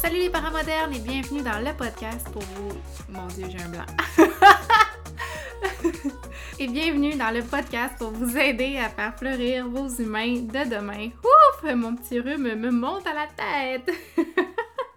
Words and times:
Salut 0.00 0.18
les 0.18 0.30
parents 0.30 0.50
modernes 0.50 0.94
et 0.94 0.98
bienvenue 0.98 1.42
dans 1.42 1.58
le 1.58 1.76
podcast 1.76 2.26
pour 2.32 2.40
vous. 2.40 2.70
Mon 3.10 3.26
Dieu, 3.26 3.44
j'ai 3.50 3.62
un 3.62 3.68
blanc. 3.68 3.84
et 6.58 6.66
bienvenue 6.68 7.16
dans 7.16 7.30
le 7.30 7.42
podcast 7.42 7.98
pour 7.98 8.10
vous 8.10 8.38
aider 8.38 8.78
à 8.78 8.88
faire 8.88 9.14
fleurir 9.18 9.68
vos 9.68 9.88
humains 9.88 10.36
de 10.36 10.70
demain. 10.70 11.10
Ouf, 11.22 11.74
mon 11.74 11.96
petit 11.96 12.18
rhume 12.18 12.54
me 12.54 12.70
monte 12.70 13.06
à 13.06 13.12
la 13.12 13.26
tête. 13.26 13.94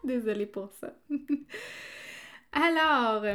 Désolée 0.06 0.46
pour 0.46 0.70
ça. 0.80 0.94
Alors, 2.54 3.26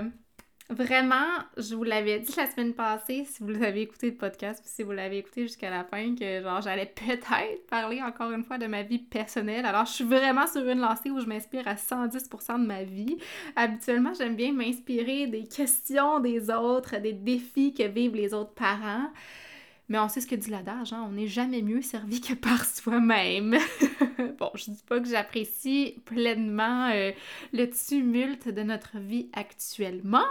Vraiment, 0.71 1.25
je 1.57 1.75
vous 1.75 1.83
l'avais 1.83 2.19
dit 2.21 2.35
la 2.37 2.47
semaine 2.51 2.75
passée, 2.75 3.25
si 3.25 3.43
vous 3.43 3.63
avez 3.63 3.81
écouté 3.81 4.11
le 4.11 4.17
podcast, 4.17 4.63
si 4.67 4.83
vous 4.83 4.93
l'avez 4.93 5.17
écouté 5.17 5.43
jusqu'à 5.43 5.71
la 5.71 5.83
fin, 5.83 6.15
que 6.15 6.43
genre 6.43 6.61
j'allais 6.61 6.85
peut-être 6.95 7.27
parler 7.71 8.03
encore 8.03 8.33
une 8.33 8.45
fois 8.45 8.59
de 8.59 8.67
ma 8.67 8.83
vie 8.83 8.99
personnelle. 8.99 9.65
Alors, 9.65 9.87
je 9.87 9.93
suis 9.93 10.05
vraiment 10.05 10.47
sur 10.47 10.69
une 10.69 10.81
lancée 10.81 11.11
où 11.11 11.21
je 11.21 11.27
m'inspire 11.27 11.67
à 11.67 11.77
110% 11.77 12.61
de 12.61 12.67
ma 12.67 12.83
vie. 12.83 13.17
Habituellement, 13.57 14.13
j'aime 14.13 14.37
bien 14.37 14.53
m'inspirer 14.53 15.27
des 15.27 15.45
questions 15.45 16.21
des 16.21 16.51
autres, 16.51 16.99
des 16.99 17.15
défis 17.15 17.73
que 17.73 17.85
vivent 17.85 18.17
les 18.17 18.35
autres 18.35 18.53
parents. 18.53 19.09
Mais 19.89 19.99
on 19.99 20.09
sait 20.09 20.21
ce 20.21 20.27
que 20.27 20.35
dit 20.35 20.51
l'adage, 20.51 20.93
hein? 20.93 21.05
on 21.09 21.13
n'est 21.13 21.27
jamais 21.27 21.63
mieux 21.63 21.81
servi 21.81 22.21
que 22.21 22.35
par 22.35 22.65
soi-même. 22.67 23.57
bon, 24.39 24.51
je 24.55 24.71
dis 24.71 24.83
pas 24.87 25.01
que 25.01 25.09
j'apprécie 25.09 25.95
pleinement 26.05 26.91
euh, 26.93 27.13
le 27.53 27.71
tumulte 27.71 28.49
de 28.49 28.63
notre 28.63 28.99
vie 28.99 29.29
actuellement. 29.33 30.27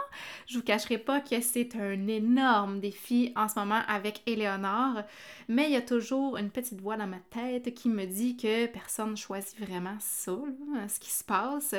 Je 0.48 0.58
vous 0.58 0.64
cacherai 0.64 0.98
pas 0.98 1.22
que 1.22 1.42
c'est 1.42 1.76
un 1.76 2.08
énorme 2.08 2.80
défi 2.80 3.34
en 3.36 3.48
ce 3.48 3.58
moment 3.58 3.82
avec 3.88 4.22
Éléonore, 4.28 5.04
mais 5.48 5.66
il 5.66 5.72
y 5.72 5.78
a 5.78 5.82
toujours 5.82 6.38
une 6.38 6.50
petite 6.50 6.80
voix 6.80 6.98
dans 6.98 7.08
ma 7.08 7.20
tête 7.32 7.74
qui 7.74 7.90
me 7.90 8.06
dit 8.06 8.38
que 8.38 8.68
personne 8.68 9.18
choisit 9.18 9.60
vraiment 9.60 9.98
ça, 10.00 10.38
ce 10.88 11.00
qui 11.00 11.12
se 11.12 11.24
passe. 11.24 11.74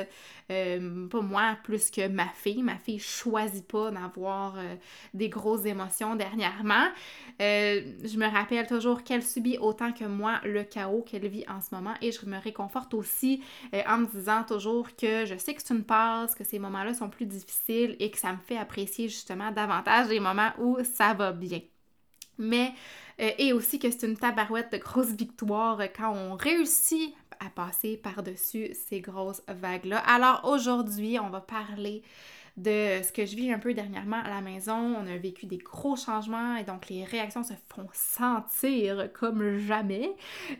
Euh, 0.51 1.07
pas 1.07 1.21
moi 1.21 1.57
plus 1.63 1.91
que 1.91 2.07
ma 2.07 2.27
fille. 2.27 2.63
Ma 2.63 2.77
fille 2.77 2.99
choisit 2.99 3.65
pas 3.65 3.91
d'avoir 3.91 4.57
euh, 4.57 4.75
des 5.13 5.29
grosses 5.29 5.65
émotions 5.65 6.15
dernièrement. 6.15 6.87
Je 8.03 8.17
me 8.17 8.27
rappelle 8.27 8.67
toujours 8.67 9.03
qu'elle 9.03 9.23
subit 9.23 9.57
autant 9.57 9.91
que 9.91 10.05
moi 10.05 10.39
le 10.43 10.63
chaos 10.63 11.01
qu'elle 11.01 11.27
vit 11.27 11.45
en 11.47 11.61
ce 11.61 11.73
moment 11.73 11.93
et 12.01 12.11
je 12.11 12.25
me 12.25 12.37
réconforte 12.37 12.93
aussi 12.93 13.41
euh, 13.73 13.81
en 13.87 13.99
me 13.99 14.07
disant 14.07 14.43
toujours 14.43 14.95
que 14.95 15.25
je 15.25 15.37
sais 15.37 15.53
que 15.53 15.61
c'est 15.63 15.73
une 15.73 15.83
passe, 15.83 16.35
que 16.35 16.43
ces 16.43 16.59
moments-là 16.59 16.93
sont 16.93 17.09
plus 17.09 17.25
difficiles 17.25 17.95
et 17.99 18.11
que 18.11 18.17
ça 18.17 18.31
me 18.31 18.37
fait 18.37 18.57
apprécier 18.57 19.09
justement 19.09 19.51
davantage 19.51 20.09
les 20.09 20.19
moments 20.19 20.51
où 20.59 20.77
ça 20.83 21.13
va 21.13 21.31
bien. 21.31 21.61
Mais, 22.37 22.73
euh, 23.19 23.31
et 23.37 23.53
aussi 23.53 23.79
que 23.79 23.91
c'est 23.91 24.07
une 24.07 24.17
tabarouette 24.17 24.71
de 24.71 24.77
grosses 24.77 25.11
victoires 25.11 25.81
quand 25.95 26.13
on 26.13 26.35
réussit 26.35 27.13
à 27.39 27.49
passer 27.49 27.97
par-dessus 27.97 28.73
ces 28.73 29.01
grosses 29.01 29.41
vagues-là. 29.47 29.99
Alors 29.99 30.41
aujourd'hui, 30.45 31.19
on 31.19 31.29
va 31.29 31.41
parler 31.41 32.03
de 32.59 33.01
ce 33.03 33.11
que 33.11 33.25
je 33.25 33.35
vis 33.35 33.53
un 33.53 33.59
peu 33.59 33.73
dernièrement 33.73 34.21
à 34.21 34.29
la 34.29 34.41
maison. 34.41 34.73
On 34.73 35.07
a 35.07 35.17
vécu 35.17 35.45
des 35.45 35.57
gros 35.57 35.95
changements 35.95 36.57
et 36.57 36.63
donc 36.63 36.89
les 36.89 37.05
réactions 37.05 37.43
se 37.43 37.53
font 37.69 37.87
sentir 37.93 39.09
comme 39.13 39.57
jamais. 39.59 40.11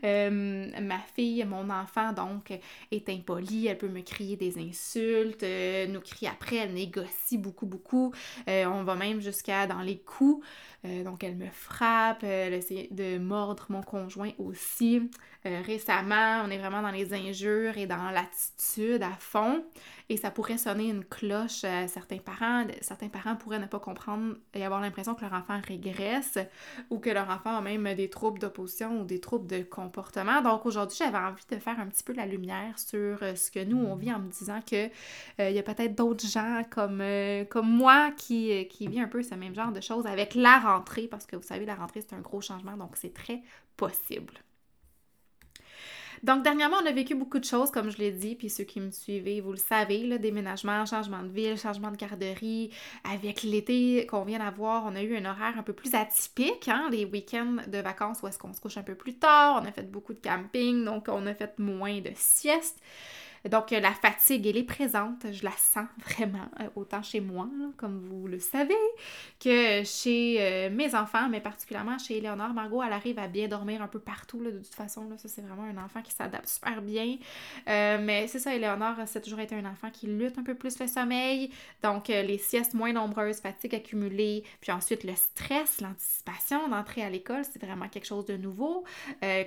Euh, 0.04 0.70
ma 0.82 1.00
fille, 1.16 1.44
mon 1.46 1.70
enfant, 1.70 2.14
donc, 2.14 2.58
est 2.92 3.10
impolie. 3.10 3.68
Elle 3.68 3.78
peut 3.78 3.90
me 3.90 4.02
crier 4.02 4.38
des 4.38 4.58
insultes, 4.58 5.44
euh, 5.44 5.88
nous 5.88 6.00
crier 6.00 6.32
après, 6.32 6.58
elle 6.58 6.74
négocie 6.74 7.38
beaucoup, 7.38 7.66
beaucoup. 7.66 8.14
Euh, 8.48 8.66
on 8.66 8.84
va 8.84 8.96
même 8.96 9.20
jusqu'à 9.20 9.68
dans 9.68 9.82
les 9.82 10.00
coups. 10.00 10.46
donc, 11.04 11.26
elle 11.26 11.36
me 11.36 11.50
frappe, 11.52 12.24
elle 12.24 12.54
essaie 12.54 12.88
de 12.92 13.18
mordre 13.18 13.66
mon 13.70 13.82
conjoint 13.82 14.32
aussi. 14.38 15.02
récemment, 15.44 16.44
on 16.46 16.50
est 16.50 16.58
vraiment 16.58 16.82
dans 16.82 16.92
les 16.92 17.14
injures 17.14 17.78
et 17.78 17.86
dans 17.86 18.12
l'attitude 18.12 19.04
à 19.04 19.12
fond 19.20 19.64
et 20.10 20.18
ça 20.18 20.32
pourrait 20.32 20.58
sonner 20.58 20.90
une 20.90 21.06
cloche 21.06 21.64
certains 21.90 22.20
parents. 22.20 22.66
Certains 22.82 23.10
parents 23.10 23.36
pourraient 23.36 23.60
ne 23.60 23.66
pas 23.66 23.80
comprendre 23.80 24.36
et 24.54 24.64
avoir 24.64 24.82
l'impression 24.82 25.16
que 25.16 25.22
leur 25.22 25.34
enfant 25.34 25.60
régresse 25.68 26.38
ou 26.90 27.00
que 27.00 27.10
leur 27.10 27.30
enfant 27.30 27.58
a 27.58 27.62
même 27.62 27.94
des 27.96 28.10
troubles 28.10 28.40
d'opposition 28.40 29.02
ou 29.02 29.06
des 29.06 29.20
troubles 29.20 29.48
de 29.48 29.64
comportement. 29.64 30.42
Donc 30.42 30.66
aujourd'hui, 30.66 30.98
j'avais 30.98 31.18
envie 31.18 31.44
de 31.50 31.58
faire 31.58 31.80
un 31.80 31.88
petit 31.88 32.04
peu 32.04 32.14
la 32.14 32.26
lumière 32.26 32.78
sur 32.78 33.22
euh, 33.22 33.36
ce 33.36 33.52
que 33.52 33.64
nous, 33.64 33.78
on 33.78 33.96
vit 33.96 34.14
en 34.14 34.20
me 34.20 34.30
disant 34.30 34.62
que 34.62 34.86
euh, 35.40 35.50
il 35.50 35.56
y 35.56 35.60
a 35.60 35.64
peut-être 35.64 35.96
d'autres 35.96 36.28
gens 36.28 36.64
comme, 36.70 37.02
euh, 37.02 37.46
comme 37.46 37.70
moi 37.70 38.12
qui, 38.12 38.68
qui 38.68 38.88
vit 38.88 39.02
un 39.02 39.08
peu 39.08 39.24
ce 39.24 39.36
même 39.36 39.56
genre 39.56 39.72
de 39.72 39.82
choses 39.82 40.06
avec 40.06 40.36
la 40.36 40.60
rentrée, 40.60 41.08
parce 41.08 41.26
que 41.26 41.36
vous 41.36 41.44
savez, 41.44 41.66
la 41.66 41.76
rentrée, 41.76 42.02
c'est 42.02 42.16
un 42.16 42.22
gros 42.22 42.42
changement, 42.42 42.78
donc 42.78 42.96
c'est 42.96 43.14
très 43.14 43.42
possible. 43.78 44.34
Donc, 46.24 46.44
dernièrement, 46.44 46.78
on 46.82 46.86
a 46.86 46.92
vécu 46.92 47.16
beaucoup 47.16 47.40
de 47.40 47.46
choses, 47.46 47.72
comme 47.72 47.90
je 47.90 47.98
l'ai 47.98 48.12
dit, 48.12 48.36
puis 48.36 48.50
ceux 48.50 48.64
qui 48.64 48.80
me 48.80 48.92
suivent, 48.92 49.44
vous 49.44 49.52
le 49.52 49.58
savez, 49.58 50.00
le 50.00 50.20
déménagement, 50.20 50.86
changement 50.86 51.24
de 51.24 51.30
ville, 51.30 51.58
changement 51.58 51.92
de 51.92 51.98
garderie. 51.98 52.72
Avec 53.04 53.44
l'été 53.44 54.06
qu'on 54.06 54.24
vient 54.24 54.40
d'avoir, 54.40 54.86
on 54.86 54.96
a 54.96 55.02
eu 55.02 55.16
un 55.18 55.26
horaire 55.26 55.58
un 55.58 55.64
peu 55.64 55.74
plus 55.74 55.96
atypique, 55.96 56.68
hein, 56.68 56.90
les 56.92 57.06
week-ends 57.06 57.58
de 57.68 57.78
vacances 57.80 58.22
où 58.22 58.28
est-ce 58.28 58.38
qu'on 58.38 58.54
se 58.54 58.62
couche 58.62 58.78
un 58.78 58.84
peu 58.84 58.96
plus 58.96 59.16
tard. 59.16 59.62
On 59.62 59.68
a 59.68 59.72
fait 59.72 59.90
beaucoup 59.90 60.14
de 60.14 60.20
camping, 60.20 60.84
donc 60.86 61.08
on 61.10 61.26
a 61.26 61.34
fait 61.34 61.58
moins 61.60 62.00
de 62.00 62.12
siestes. 62.16 62.80
Donc, 63.46 63.72
la 63.72 63.92
fatigue, 63.92 64.48
elle 64.48 64.58
est 64.58 64.64
présente, 64.64 65.32
je 65.32 65.44
la 65.44 65.52
sens 65.52 65.88
vraiment, 66.06 66.50
euh, 66.60 66.68
autant 66.76 67.02
chez 67.02 67.22
moi, 67.22 67.48
comme 67.78 68.00
vous 68.00 68.28
le 68.28 68.40
savez, 68.40 68.74
que 69.40 69.84
chez 69.84 70.38
euh, 70.40 70.70
mes 70.70 70.94
enfants, 70.96 71.30
mais 71.30 71.40
particulièrement 71.40 71.98
chez 71.98 72.18
Éléonore. 72.18 72.54
Margot, 72.54 72.84
elle 72.84 72.94
arrive 72.94 73.20
à 73.20 73.28
bien 73.28 73.48
dormir 73.48 73.82
un 73.82 73.88
peu 73.88 74.00
partout, 74.00 74.44
de 74.44 74.52
toute 74.52 74.76
façon, 74.76 75.08
là, 75.10 75.18
ça 75.18 75.30
c'est 75.30 75.42
vraiment 75.42 75.64
un 75.64 75.84
enfant 75.84 76.02
qui 76.02 76.12
s'adapte 76.12 76.50
super 76.50 76.82
bien. 76.82 77.18
Euh, 77.68 77.98
mais 78.02 78.28
c'est 78.28 78.40
ça, 78.40 78.54
Éléonore, 78.54 79.00
a 79.00 79.20
toujours 79.20 79.40
été 79.40 79.56
un 79.56 79.66
enfant 79.66 79.90
qui 79.90 80.08
lutte 80.08 80.38
un 80.38 80.44
peu 80.44 80.56
plus 80.56 80.80
le 80.80 80.88
sommeil, 80.88 81.52
donc 81.82 82.08
les 82.08 82.38
siestes 82.38 82.74
moins 82.74 82.94
nombreuses, 82.94 83.40
fatigue 83.40 83.76
accumulée, 83.76 84.44
puis 84.62 84.72
ensuite 84.72 85.04
le 85.04 85.16
stress, 85.16 85.82
l'anticipation 85.82 86.68
d'entrer 86.68 87.04
à 87.04 87.10
l'école, 87.10 87.44
c'est 87.44 87.62
vraiment 87.62 87.88
quelque 87.88 88.06
chose 88.06 88.26
de 88.26 88.38
nouveau. 88.38 88.84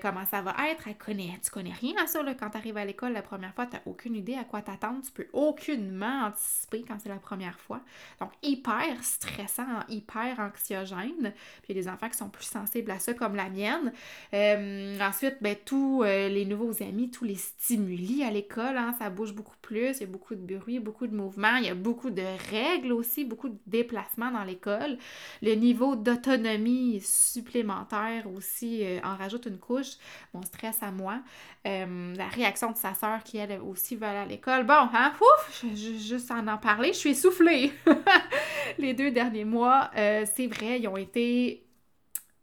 comment 0.00 0.24
ça 0.26 0.42
va 0.42 0.54
être? 0.70 0.88
Elle 0.88 0.96
connaît, 0.96 1.38
tu 1.42 1.50
connais 1.50 1.72
rien 1.72 1.94
à 2.02 2.06
ça, 2.06 2.22
là, 2.22 2.34
quand 2.34 2.50
tu 2.50 2.56
arrives 2.56 2.76
à 2.76 2.84
l'école 2.84 3.12
la 3.12 3.22
première 3.22 3.54
fois, 3.54 3.66
aucune 3.86 4.14
idée 4.14 4.34
à 4.34 4.44
quoi 4.44 4.62
t'attendre. 4.62 5.00
Tu 5.04 5.10
peux 5.10 5.26
aucunement 5.32 6.26
anticiper 6.26 6.84
quand 6.86 6.96
c'est 7.02 7.08
la 7.08 7.16
première 7.16 7.58
fois. 7.58 7.80
Donc, 8.20 8.30
hyper 8.42 9.02
stressant, 9.02 9.80
hyper 9.88 10.38
anxiogène. 10.38 11.32
Puis 11.62 11.70
il 11.70 11.76
y 11.76 11.78
a 11.78 11.82
des 11.82 11.88
enfants 11.88 12.08
qui 12.08 12.16
sont 12.16 12.28
plus 12.28 12.44
sensibles 12.44 12.90
à 12.90 12.98
ça, 12.98 13.14
comme 13.14 13.34
la 13.34 13.48
mienne. 13.48 13.92
Euh, 14.34 14.98
ensuite, 15.00 15.36
ben, 15.40 15.56
tous 15.64 16.02
euh, 16.02 16.28
les 16.28 16.44
nouveaux 16.44 16.82
amis, 16.82 17.10
tous 17.10 17.24
les 17.24 17.36
stimuli 17.36 18.22
à 18.22 18.30
l'école, 18.30 18.76
hein, 18.76 18.94
ça 18.98 19.10
bouge 19.10 19.34
beaucoup 19.34 19.56
plus. 19.62 19.96
Il 19.98 20.00
y 20.00 20.04
a 20.04 20.06
beaucoup 20.06 20.34
de 20.34 20.56
bruit, 20.56 20.78
beaucoup 20.78 21.06
de 21.06 21.14
mouvements. 21.14 21.56
Il 21.56 21.64
y 21.64 21.70
a 21.70 21.74
beaucoup 21.74 22.10
de 22.10 22.24
règles 22.50 22.92
aussi, 22.92 23.24
beaucoup 23.24 23.48
de 23.48 23.58
déplacements 23.66 24.30
dans 24.30 24.44
l'école. 24.44 24.98
Le 25.42 25.54
niveau 25.54 25.96
d'autonomie 25.96 27.00
supplémentaire 27.00 28.26
aussi 28.34 28.84
euh, 28.84 29.00
en 29.04 29.16
rajoute 29.16 29.46
une 29.46 29.58
couche. 29.58 29.96
Mon 30.34 30.42
stress 30.42 30.82
à 30.82 30.90
moi. 30.90 31.20
la 31.64 32.28
réaction 32.28 32.72
de 32.72 32.76
sa 32.76 32.94
sœur 32.94 33.22
qui, 33.24 33.38
elle, 33.38 33.60
aussi 33.72 33.96
veulent 33.96 34.10
aller 34.10 34.18
à 34.18 34.26
l'école. 34.26 34.64
Bon, 34.64 34.88
hein, 34.92 35.12
ouf, 35.20 35.64
juste 35.74 36.30
en 36.30 36.46
en 36.46 36.58
parler, 36.58 36.92
je 36.92 36.98
suis 36.98 37.10
essoufflée. 37.10 37.72
les 38.78 38.94
deux 38.94 39.10
derniers 39.10 39.44
mois, 39.44 39.90
euh, 39.96 40.24
c'est 40.32 40.46
vrai, 40.46 40.80
ils 40.80 40.88
ont 40.88 40.96
été... 40.96 41.66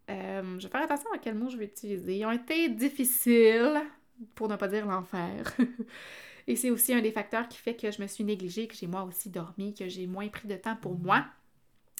Euh, 0.10 0.60
je 0.60 0.68
vais 0.68 0.72
faire 0.72 0.82
attention 0.82 1.10
à 1.14 1.20
quel 1.20 1.36
mot 1.36 1.50
je 1.50 1.58
vais 1.58 1.66
utiliser. 1.66 2.18
Ils 2.18 2.26
ont 2.26 2.32
été 2.32 2.68
difficiles, 2.70 3.80
pour 4.36 4.48
ne 4.48 4.56
pas 4.56 4.68
dire 4.68 4.86
l'enfer. 4.86 5.56
Et 6.48 6.56
c'est 6.56 6.72
aussi 6.72 6.94
un 6.94 7.02
des 7.02 7.12
facteurs 7.12 7.48
qui 7.48 7.60
fait 7.60 7.76
que 7.76 7.92
je 7.92 8.02
me 8.02 8.08
suis 8.08 8.24
négligée, 8.24 8.68
que 8.68 8.76
j'ai 8.76 8.88
moi 8.88 9.04
aussi 9.04 9.30
dormi, 9.30 9.74
que 9.76 9.88
j'ai 9.88 10.08
moins 10.08 10.28
pris 10.30 10.48
de 10.48 10.56
temps 10.56 10.76
pour 10.76 10.98
moi, 10.98 11.24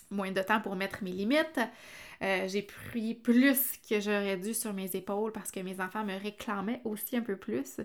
moins 0.10 0.32
de 0.32 0.42
temps 0.42 0.60
pour 0.60 0.76
mettre 0.76 1.04
mes 1.04 1.12
limites. 1.12 1.60
Euh, 2.22 2.48
j'ai 2.48 2.64
pris 2.64 3.14
plus 3.14 3.74
que 3.90 4.02
j'aurais 4.02 4.38
dû 4.38 4.54
sur 4.54 4.74
mes 4.74 4.94
épaules 4.96 5.32
parce 5.32 5.52
que 5.52 5.62
mes 5.62 5.80
enfants 5.80 6.04
me 6.04 6.18
réclamaient 6.18 6.82
aussi 6.84 7.16
un 7.16 7.22
peu 7.22 7.38
plus. 7.38 7.80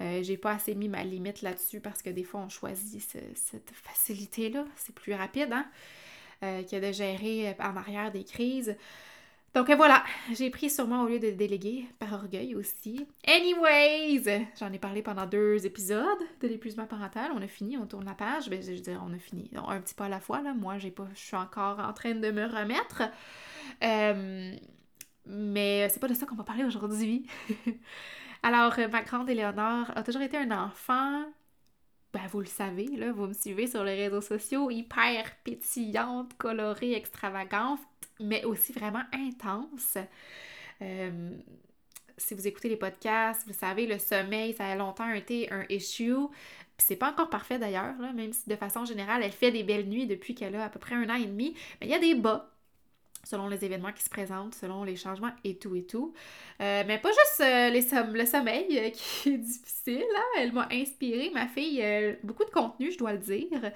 Euh, 0.00 0.22
j'ai 0.22 0.36
pas 0.36 0.52
assez 0.52 0.74
mis 0.74 0.88
ma 0.88 1.04
limite 1.04 1.42
là-dessus 1.42 1.80
parce 1.80 2.02
que 2.02 2.10
des 2.10 2.24
fois 2.24 2.40
on 2.40 2.48
choisit 2.48 3.00
cette 3.00 3.70
facilité-là. 3.72 4.64
C'est 4.76 4.94
plus 4.94 5.14
rapide, 5.14 5.52
hein? 5.52 5.66
Euh, 6.42 6.62
que 6.64 6.76
de 6.76 6.92
gérer 6.92 7.56
en 7.60 7.76
arrière 7.76 8.10
des 8.10 8.24
crises. 8.24 8.76
Donc 9.54 9.70
voilà, 9.70 10.04
j'ai 10.34 10.50
pris 10.50 10.70
moi 10.86 11.02
au 11.02 11.08
lieu 11.08 11.18
de 11.18 11.30
déléguer, 11.30 11.86
par 11.98 12.12
orgueil 12.12 12.54
aussi. 12.54 13.06
Anyways, 13.26 14.46
j'en 14.60 14.70
ai 14.70 14.78
parlé 14.78 15.00
pendant 15.00 15.24
deux 15.24 15.64
épisodes 15.64 16.04
de 16.42 16.46
l'épuisement 16.46 16.84
parental. 16.84 17.30
On 17.34 17.40
a 17.40 17.46
fini, 17.46 17.78
on 17.78 17.86
tourne 17.86 18.04
la 18.04 18.12
page. 18.12 18.50
Ben, 18.50 18.60
je 18.62 18.72
veux 18.72 18.80
dire, 18.80 19.02
on 19.08 19.14
a 19.14 19.18
fini 19.18 19.50
un 19.54 19.80
petit 19.80 19.94
peu 19.94 20.04
à 20.04 20.10
la 20.10 20.20
fois. 20.20 20.42
Là. 20.42 20.52
Moi, 20.52 20.76
j'ai 20.76 20.90
pas, 20.90 21.08
je 21.14 21.20
suis 21.20 21.36
encore 21.36 21.78
en 21.78 21.94
train 21.94 22.14
de 22.14 22.30
me 22.30 22.44
remettre. 22.44 23.04
Euh, 23.82 24.56
mais 25.26 25.88
c'est 25.88 26.00
pas 26.00 26.08
de 26.08 26.14
ça 26.14 26.26
qu'on 26.26 26.36
va 26.36 26.44
parler 26.44 26.64
aujourd'hui. 26.64 27.26
Alors, 28.42 28.74
ma 28.90 29.02
grande 29.02 29.28
Éléonore 29.28 29.90
a 29.94 30.02
toujours 30.02 30.22
été 30.22 30.36
un 30.36 30.50
enfant, 30.50 31.24
ben 32.12 32.26
vous 32.30 32.40
le 32.40 32.46
savez, 32.46 32.86
là, 32.96 33.12
vous 33.12 33.26
me 33.26 33.32
suivez 33.32 33.66
sur 33.66 33.82
les 33.84 33.94
réseaux 33.94 34.20
sociaux, 34.20 34.70
hyper 34.70 35.24
pétillante, 35.42 36.34
colorée, 36.38 36.94
extravagante, 36.94 37.80
mais 38.20 38.44
aussi 38.44 38.72
vraiment 38.72 39.02
intense. 39.12 39.98
Euh, 40.82 41.36
si 42.16 42.34
vous 42.34 42.46
écoutez 42.46 42.68
les 42.68 42.76
podcasts, 42.76 43.46
vous 43.46 43.52
savez, 43.52 43.86
le 43.86 43.98
sommeil, 43.98 44.54
ça 44.54 44.66
a 44.66 44.76
longtemps 44.76 45.10
été 45.12 45.52
un 45.52 45.64
issue. 45.68 46.28
Puis 46.76 46.86
c'est 46.88 46.96
pas 46.96 47.10
encore 47.10 47.30
parfait 47.30 47.58
d'ailleurs, 47.58 47.94
même 47.98 48.32
si 48.32 48.48
de 48.48 48.56
façon 48.56 48.84
générale, 48.84 49.22
elle 49.22 49.32
fait 49.32 49.50
des 49.50 49.62
belles 49.62 49.88
nuits 49.88 50.06
depuis 50.06 50.34
qu'elle 50.34 50.54
a 50.56 50.64
à 50.64 50.68
peu 50.68 50.78
près 50.78 50.94
un 50.94 51.08
an 51.10 51.14
et 51.14 51.26
demi. 51.26 51.54
Mais 51.80 51.86
il 51.86 51.90
y 51.90 51.94
a 51.94 51.98
des 51.98 52.14
bas 52.14 52.50
selon 53.26 53.48
les 53.48 53.64
événements 53.64 53.92
qui 53.92 54.04
se 54.04 54.08
présentent, 54.08 54.54
selon 54.54 54.84
les 54.84 54.94
changements 54.94 55.32
et 55.42 55.56
tout 55.56 55.74
et 55.74 55.82
tout. 55.82 56.14
Euh, 56.62 56.84
mais 56.86 56.98
pas 56.98 57.08
juste 57.08 57.40
euh, 57.40 57.70
les 57.70 57.86
le 58.18 58.26
sommeil 58.26 58.66
euh, 58.78 58.90
qui 58.94 59.30
est 59.30 59.38
difficile. 59.38 60.04
Hein. 60.16 60.38
Elle 60.38 60.52
m'a 60.52 60.68
inspiré, 60.70 61.30
ma 61.34 61.48
fille, 61.48 61.84
beaucoup 62.22 62.44
de 62.44 62.50
contenu, 62.50 62.92
je 62.92 62.98
dois 62.98 63.12
le 63.12 63.18
dire. 63.18 63.72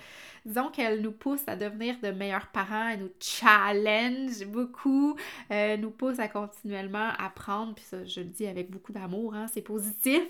Disons 0.47 0.70
qu'elle 0.70 1.02
nous 1.02 1.12
pousse 1.12 1.43
à 1.49 1.56
devenir 1.56 1.97
de 2.02 2.11
meilleurs 2.11 2.47
parents, 2.47 2.88
elle 2.91 3.00
nous 3.00 3.11
challenge 3.20 4.47
beaucoup, 4.47 5.17
nous 5.50 5.91
pousse 5.91 6.19
à 6.19 6.29
continuellement 6.29 7.11
apprendre, 7.19 7.75
puis 7.75 7.85
ça, 7.85 8.05
je 8.05 8.20
le 8.20 8.26
dis 8.26 8.46
avec 8.46 8.70
beaucoup 8.70 8.93
d'amour, 8.93 9.35
hein, 9.35 9.46
c'est 9.53 9.62
positif. 9.62 10.29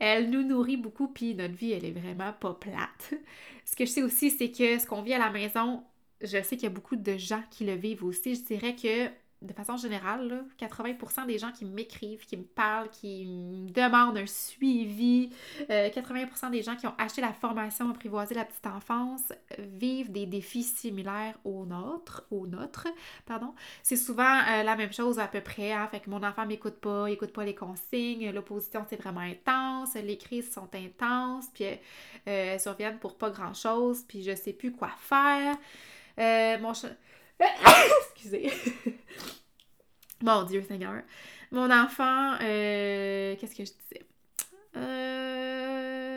Elle 0.00 0.30
nous 0.30 0.42
nourrit 0.42 0.76
beaucoup, 0.76 1.08
puis 1.08 1.34
notre 1.34 1.54
vie, 1.54 1.72
elle 1.72 1.84
est 1.84 1.92
vraiment 1.98 2.32
pas 2.32 2.54
plate. 2.54 3.14
Ce 3.64 3.74
que 3.76 3.84
je 3.84 3.90
sais 3.90 4.02
aussi, 4.02 4.30
c'est 4.30 4.50
que 4.50 4.78
ce 4.78 4.86
qu'on 4.86 5.02
vit 5.02 5.14
à 5.14 5.18
la 5.18 5.30
maison, 5.30 5.82
je 6.20 6.42
sais 6.42 6.56
qu'il 6.56 6.64
y 6.64 6.66
a 6.66 6.70
beaucoup 6.70 6.96
de 6.96 7.16
gens 7.16 7.42
qui 7.50 7.64
le 7.64 7.74
vivent 7.74 8.04
aussi. 8.04 8.34
Je 8.34 8.42
dirais 8.42 8.74
que 8.74 9.10
de 9.42 9.52
façon 9.52 9.76
générale, 9.76 10.44
80% 10.58 11.26
des 11.26 11.38
gens 11.38 11.52
qui 11.52 11.66
m'écrivent, 11.66 12.24
qui 12.24 12.36
me 12.38 12.42
parlent, 12.42 12.88
qui 12.88 13.26
me 13.26 13.70
demandent 13.70 14.16
un 14.16 14.26
suivi, 14.26 15.30
80% 15.68 16.46
euh, 16.46 16.50
des 16.50 16.62
gens 16.62 16.74
qui 16.74 16.86
ont 16.86 16.94
acheté 16.98 17.20
la 17.20 17.32
formation 17.32 17.90
Apprivoiser 17.90 18.34
la 18.34 18.44
petite 18.44 18.66
enfance 18.66 19.32
vivent 19.58 20.10
des 20.10 20.26
défis 20.26 20.62
similaires 20.62 21.34
aux 21.44 21.66
nôtres, 21.66 22.26
aux 22.30 22.46
nôtres, 22.46 22.88
pardon. 23.26 23.54
C'est 23.82 23.96
souvent 23.96 24.40
euh, 24.48 24.62
la 24.62 24.74
même 24.74 24.92
chose 24.92 25.18
à 25.18 25.26
peu 25.26 25.40
près, 25.40 25.72
hein. 25.72 25.86
fait 25.90 26.00
que 26.00 26.10
mon 26.10 26.22
enfant 26.22 26.46
m'écoute 26.46 26.76
pas, 26.76 27.08
il 27.08 27.14
écoute 27.14 27.32
pas 27.32 27.44
les 27.44 27.54
consignes, 27.54 28.30
l'opposition 28.30 28.84
c'est 28.88 29.00
vraiment 29.00 29.20
intense, 29.20 29.94
les 29.94 30.16
crises 30.16 30.50
sont 30.52 30.68
intenses, 30.74 31.46
puis 31.52 31.66
euh, 32.26 32.58
surviennent 32.58 32.98
pour 32.98 33.16
pas 33.16 33.30
grand 33.30 33.54
chose, 33.54 34.02
puis 34.08 34.22
je 34.22 34.34
sais 34.34 34.52
plus 34.52 34.72
quoi 34.72 34.90
faire. 34.98 35.56
Euh, 36.18 36.58
mon 36.58 36.74
chat. 36.74 36.88
Excusez. 38.14 38.50
Mon 40.22 40.44
Dieu 40.44 40.62
Seigneur. 40.66 41.02
Mon 41.52 41.70
enfant, 41.70 42.34
euh, 42.42 43.36
qu'est-ce 43.36 43.54
que 43.54 43.64
je 43.64 43.72
disais? 43.72 44.02
Euh, 44.76 46.08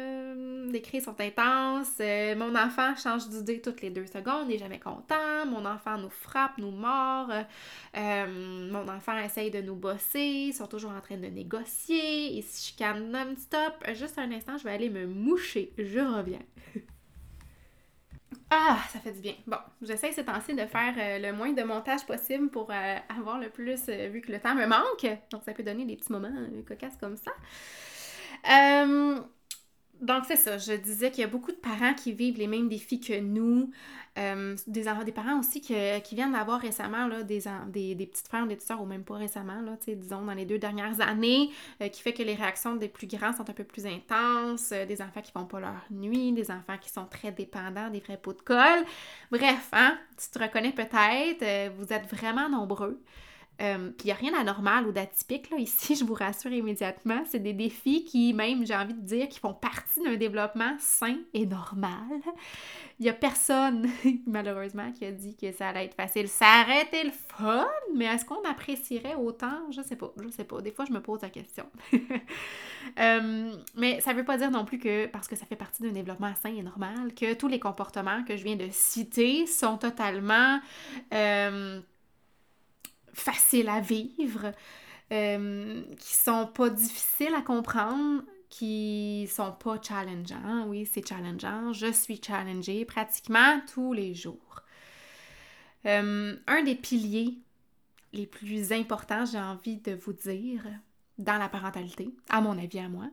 les 0.71 0.81
cris 0.81 1.01
sont 1.01 1.19
intenses. 1.19 1.97
Euh, 1.99 2.35
mon 2.35 2.55
enfant 2.55 2.95
change 2.95 3.27
d'idée 3.27 3.61
toutes 3.61 3.81
les 3.81 3.89
deux 3.89 4.07
secondes, 4.07 4.47
n'est 4.47 4.57
jamais 4.57 4.79
content. 4.79 5.45
Mon 5.45 5.65
enfant 5.65 5.97
nous 5.97 6.09
frappe, 6.09 6.57
nous 6.57 6.71
mord. 6.71 7.29
mon 7.95 8.87
enfant 8.89 9.17
essaye 9.19 9.51
de 9.51 9.61
nous 9.61 9.75
bosser. 9.75 10.47
Ils 10.49 10.53
sont 10.53 10.67
toujours 10.67 10.91
en 10.91 11.01
train 11.01 11.17
de 11.17 11.27
négocier. 11.27 12.37
Ils 12.37 12.43
se 12.43 12.67
chicanent 12.67 13.11
non-stop. 13.11 13.85
Juste 13.93 14.17
un 14.17 14.31
instant, 14.31 14.57
je 14.57 14.63
vais 14.63 14.71
aller 14.71 14.89
me 14.89 15.05
moucher. 15.05 15.73
Je 15.77 15.99
reviens. 15.99 16.41
Ah, 18.51 18.79
ça 18.91 18.99
fait 18.99 19.11
du 19.11 19.21
bien. 19.21 19.35
Bon, 19.45 19.57
j'essaie 19.81 20.11
ces 20.11 20.25
temps-ci 20.25 20.55
de 20.55 20.65
faire 20.65 20.95
euh, 20.97 21.19
le 21.19 21.33
moins 21.37 21.51
de 21.53 21.61
montage 21.61 22.03
possible 22.07 22.49
pour 22.49 22.71
euh, 22.71 22.97
avoir 23.15 23.37
le 23.37 23.49
plus, 23.49 23.79
euh, 23.89 24.07
vu 24.09 24.21
que 24.21 24.31
le 24.31 24.39
temps 24.39 24.55
me 24.55 24.65
manque. 24.65 25.05
Donc, 25.31 25.43
ça 25.45 25.53
peut 25.53 25.61
donner 25.63 25.85
des 25.85 25.95
petits 25.95 26.11
moments 26.11 26.31
cocasses 26.67 26.97
comme 26.99 27.15
ça. 27.15 27.31
Donc, 30.01 30.23
c'est 30.27 30.35
ça. 30.35 30.57
Je 30.57 30.73
disais 30.73 31.11
qu'il 31.11 31.21
y 31.21 31.23
a 31.23 31.27
beaucoup 31.27 31.51
de 31.51 31.57
parents 31.57 31.93
qui 31.93 32.13
vivent 32.13 32.37
les 32.37 32.47
mêmes 32.47 32.69
défis 32.69 32.99
que 32.99 33.19
nous. 33.19 33.71
Euh, 34.17 34.55
des, 34.67 34.85
des 35.05 35.11
parents 35.11 35.39
aussi 35.39 35.61
qui 35.61 36.15
viennent 36.15 36.33
d'avoir 36.33 36.59
récemment 36.59 37.07
là, 37.07 37.23
des, 37.23 37.43
des, 37.67 37.95
des, 37.95 38.05
petites 38.05 38.27
frères, 38.27 38.45
des 38.47 38.55
petites 38.55 38.67
soeurs, 38.67 38.81
ou 38.81 38.85
même 38.85 39.03
pas 39.03 39.15
récemment, 39.15 39.61
là, 39.61 39.77
disons 39.87 40.23
dans 40.23 40.33
les 40.33 40.45
deux 40.45 40.57
dernières 40.57 40.99
années, 40.99 41.49
euh, 41.81 41.87
qui 41.87 42.01
fait 42.01 42.13
que 42.13 42.23
les 42.23 42.33
réactions 42.35 42.75
des 42.75 42.89
plus 42.89 43.07
grands 43.07 43.33
sont 43.33 43.49
un 43.49 43.53
peu 43.53 43.63
plus 43.63 43.85
intenses, 43.85 44.71
euh, 44.73 44.85
des 44.85 45.01
enfants 45.01 45.21
qui 45.21 45.31
font 45.31 45.45
pas 45.45 45.59
leur 45.59 45.85
nuit, 45.91 46.33
des 46.33 46.51
enfants 46.51 46.77
qui 46.81 46.89
sont 46.89 47.05
très 47.05 47.31
dépendants 47.31 47.89
des 47.89 47.99
vrais 47.99 48.17
pots 48.17 48.33
de 48.33 48.41
colle. 48.41 48.83
Bref, 49.31 49.69
hein, 49.71 49.97
tu 50.17 50.29
te 50.29 50.43
reconnais 50.43 50.73
peut-être, 50.73 51.73
vous 51.77 51.93
êtes 51.93 52.07
vraiment 52.07 52.49
nombreux. 52.49 53.01
Euh, 53.61 53.89
puis 53.89 54.05
il 54.05 54.07
n'y 54.07 54.11
a 54.11 54.15
rien 54.15 54.31
d'anormal 54.31 54.87
ou 54.87 54.91
d'atypique 54.91 55.49
là, 55.49 55.57
ici, 55.57 55.95
je 55.99 56.05
vous 56.05 56.13
rassure 56.13 56.51
immédiatement. 56.51 57.23
C'est 57.27 57.39
des 57.39 57.53
défis 57.53 58.05
qui, 58.05 58.33
même, 58.33 58.65
j'ai 58.65 58.75
envie 58.75 58.93
de 58.93 59.01
dire, 59.01 59.27
qui 59.27 59.39
font 59.39 59.53
partie 59.53 60.01
d'un 60.01 60.15
développement 60.15 60.75
sain 60.79 61.17
et 61.33 61.45
normal. 61.45 62.21
Il 62.99 63.03
n'y 63.03 63.09
a 63.09 63.13
personne, 63.13 63.89
malheureusement, 64.27 64.91
qui 64.91 65.05
a 65.05 65.11
dit 65.11 65.35
que 65.35 65.51
ça 65.51 65.69
allait 65.69 65.85
être 65.85 65.95
facile. 65.95 66.27
Ça 66.27 66.63
aurait 66.63 66.83
été 66.83 67.03
le 67.03 67.11
fun, 67.11 67.67
mais 67.95 68.05
est-ce 68.05 68.25
qu'on 68.25 68.43
apprécierait 68.43 69.15
autant? 69.15 69.71
Je 69.71 69.81
sais 69.81 69.95
pas, 69.95 70.13
je 70.21 70.29
sais 70.29 70.45
pas. 70.45 70.61
Des 70.61 70.71
fois, 70.71 70.85
je 70.85 70.93
me 70.93 71.01
pose 71.01 71.21
la 71.21 71.29
question. 71.29 71.65
Euh, 72.97 73.51
mais 73.75 73.99
ça 73.99 74.13
ne 74.13 74.17
veut 74.17 74.23
pas 74.23 74.37
dire 74.37 74.49
non 74.49 74.63
plus 74.63 74.79
que, 74.79 75.05
parce 75.05 75.27
que 75.27 75.35
ça 75.35 75.45
fait 75.45 75.57
partie 75.57 75.83
d'un 75.83 75.91
développement 75.91 76.33
sain 76.41 76.49
et 76.55 76.63
normal, 76.63 77.13
que 77.13 77.33
tous 77.33 77.49
les 77.49 77.59
comportements 77.59 78.23
que 78.23 78.37
je 78.37 78.43
viens 78.43 78.55
de 78.55 78.67
citer 78.71 79.45
sont 79.45 79.77
totalement... 79.77 80.59
Euh, 81.13 81.81
faciles 83.19 83.69
à 83.69 83.79
vivre, 83.79 84.51
euh, 85.11 85.83
qui 85.97 86.13
sont 86.13 86.47
pas 86.47 86.69
difficiles 86.69 87.33
à 87.35 87.41
comprendre, 87.41 88.23
qui 88.49 89.29
sont 89.31 89.51
pas 89.51 89.79
challengeants. 89.81 90.65
Oui, 90.67 90.89
c'est 90.91 91.07
challengeant. 91.07 91.73
Je 91.73 91.91
suis 91.91 92.21
challengée 92.21 92.85
pratiquement 92.85 93.61
tous 93.73 93.93
les 93.93 94.13
jours. 94.13 94.63
Euh, 95.85 96.35
un 96.47 96.63
des 96.63 96.75
piliers 96.75 97.37
les 98.11 98.25
plus 98.25 98.71
importants, 98.71 99.25
j'ai 99.25 99.39
envie 99.39 99.77
de 99.77 99.93
vous 99.93 100.13
dire, 100.13 100.63
dans 101.19 101.37
la 101.37 101.49
parentalité, 101.49 102.15
à 102.29 102.41
mon 102.41 102.57
avis 102.57 102.79
à 102.79 102.89
moi, 102.89 103.05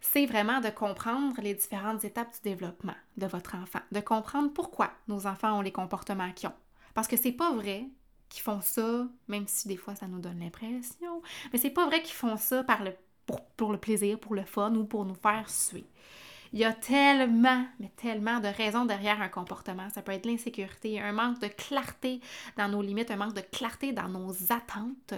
c'est 0.00 0.26
vraiment 0.26 0.60
de 0.60 0.70
comprendre 0.70 1.40
les 1.42 1.54
différentes 1.54 2.04
étapes 2.04 2.32
du 2.34 2.50
développement 2.50 2.94
de 3.16 3.26
votre 3.26 3.56
enfant, 3.56 3.80
de 3.92 4.00
comprendre 4.00 4.52
pourquoi 4.52 4.90
nos 5.08 5.26
enfants 5.26 5.58
ont 5.58 5.62
les 5.62 5.72
comportements 5.72 6.32
qu'ils 6.32 6.48
ont. 6.48 6.54
Parce 6.94 7.08
que 7.08 7.16
c'est 7.16 7.32
pas 7.32 7.52
vrai 7.52 7.86
qui 8.28 8.40
font 8.40 8.60
ça, 8.60 9.06
même 9.28 9.46
si 9.46 9.68
des 9.68 9.76
fois 9.76 9.94
ça 9.94 10.06
nous 10.06 10.20
donne 10.20 10.40
l'impression, 10.40 11.22
mais 11.52 11.58
c'est 11.58 11.70
pas 11.70 11.86
vrai 11.86 12.02
qu'ils 12.02 12.14
font 12.14 12.36
ça 12.36 12.64
par 12.64 12.82
le, 12.84 12.92
pour, 13.26 13.44
pour, 13.50 13.72
le 13.72 13.78
plaisir, 13.78 14.18
pour 14.18 14.34
le 14.34 14.44
fun 14.44 14.74
ou 14.74 14.84
pour 14.84 15.04
nous 15.04 15.14
faire 15.14 15.48
suer. 15.48 15.86
Il 16.52 16.58
y 16.58 16.64
a 16.64 16.72
tellement, 16.72 17.64
mais 17.78 17.90
tellement 17.96 18.40
de 18.40 18.48
raisons 18.48 18.84
derrière 18.84 19.20
un 19.20 19.28
comportement. 19.28 19.88
Ça 19.90 20.02
peut 20.02 20.12
être 20.12 20.26
l'insécurité, 20.26 21.00
un 21.00 21.12
manque 21.12 21.40
de 21.40 21.48
clarté 21.48 22.20
dans 22.56 22.68
nos 22.68 22.82
limites, 22.82 23.10
un 23.10 23.16
manque 23.16 23.34
de 23.34 23.40
clarté 23.40 23.92
dans 23.92 24.08
nos 24.08 24.32
attentes, 24.50 25.12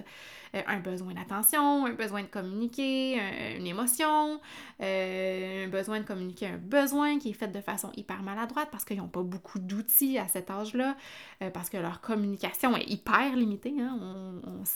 euh, 0.54 0.62
un 0.66 0.80
besoin 0.80 1.14
d'attention, 1.14 1.86
un 1.86 1.92
besoin 1.92 2.22
de 2.22 2.28
communiquer, 2.28 3.20
une 3.56 3.66
émotion, 3.66 4.40
euh, 4.80 5.66
un 5.66 5.68
besoin 5.68 6.00
de 6.00 6.04
communiquer 6.04 6.48
un 6.48 6.58
besoin 6.58 7.18
qui 7.18 7.30
est 7.30 7.34
fait 7.34 7.48
de 7.48 7.60
façon 7.60 7.92
hyper 7.96 8.22
maladroite 8.22 8.68
parce 8.70 8.84
qu'ils 8.84 8.98
n'ont 8.98 9.08
pas 9.08 9.22
beaucoup 9.22 9.58
d'outils 9.58 10.18
à 10.18 10.26
cet 10.28 10.50
âge-là, 10.50 10.96
euh, 11.42 11.50
parce 11.50 11.70
que 11.70 11.76
leur 11.76 12.00
communication 12.00 12.76
est 12.76 12.88
hyper 12.88 13.36
limitée, 13.36 13.74
hein, 13.80 13.98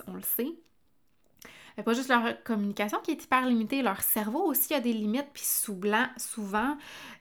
on 0.06 0.14
le 0.14 0.22
sait 0.22 0.54
pas 1.82 1.92
juste 1.92 2.08
leur 2.08 2.42
communication 2.44 2.98
qui 3.02 3.10
est 3.10 3.24
hyper 3.24 3.46
limitée, 3.46 3.82
leur 3.82 4.00
cerveau 4.00 4.44
aussi 4.44 4.74
a 4.74 4.80
des 4.80 4.92
limites, 4.92 5.28
puis 5.32 5.42
souvent, 5.42 6.76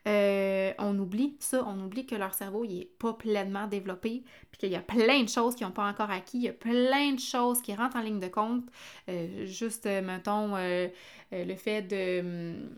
euh, 0.07 0.73
on 0.77 0.97
oublie 0.99 1.35
ça, 1.39 1.63
on 1.65 1.79
oublie 1.83 2.05
que 2.05 2.15
leur 2.15 2.33
cerveau, 2.33 2.63
il 2.63 2.81
est 2.81 2.97
pas 2.99 3.13
pleinement 3.13 3.67
développé, 3.67 4.23
puis 4.51 4.59
qu'il 4.59 4.71
y 4.71 4.75
a 4.75 4.81
plein 4.81 5.23
de 5.23 5.29
choses 5.29 5.55
qu'ils 5.55 5.65
n'ont 5.65 5.73
pas 5.73 5.87
encore 5.87 6.11
acquis, 6.11 6.37
il 6.37 6.43
y 6.43 6.49
a 6.49 6.53
plein 6.53 7.13
de 7.13 7.19
choses 7.19 7.61
qui 7.61 7.73
rentrent 7.73 7.97
en 7.97 8.01
ligne 8.01 8.19
de 8.19 8.27
compte. 8.27 8.65
Euh, 9.09 9.45
juste, 9.45 9.85
mettons, 9.85 10.55
euh, 10.55 10.87
le 11.31 11.55
fait 11.55 11.81
de 11.81 12.19
hum, 12.19 12.69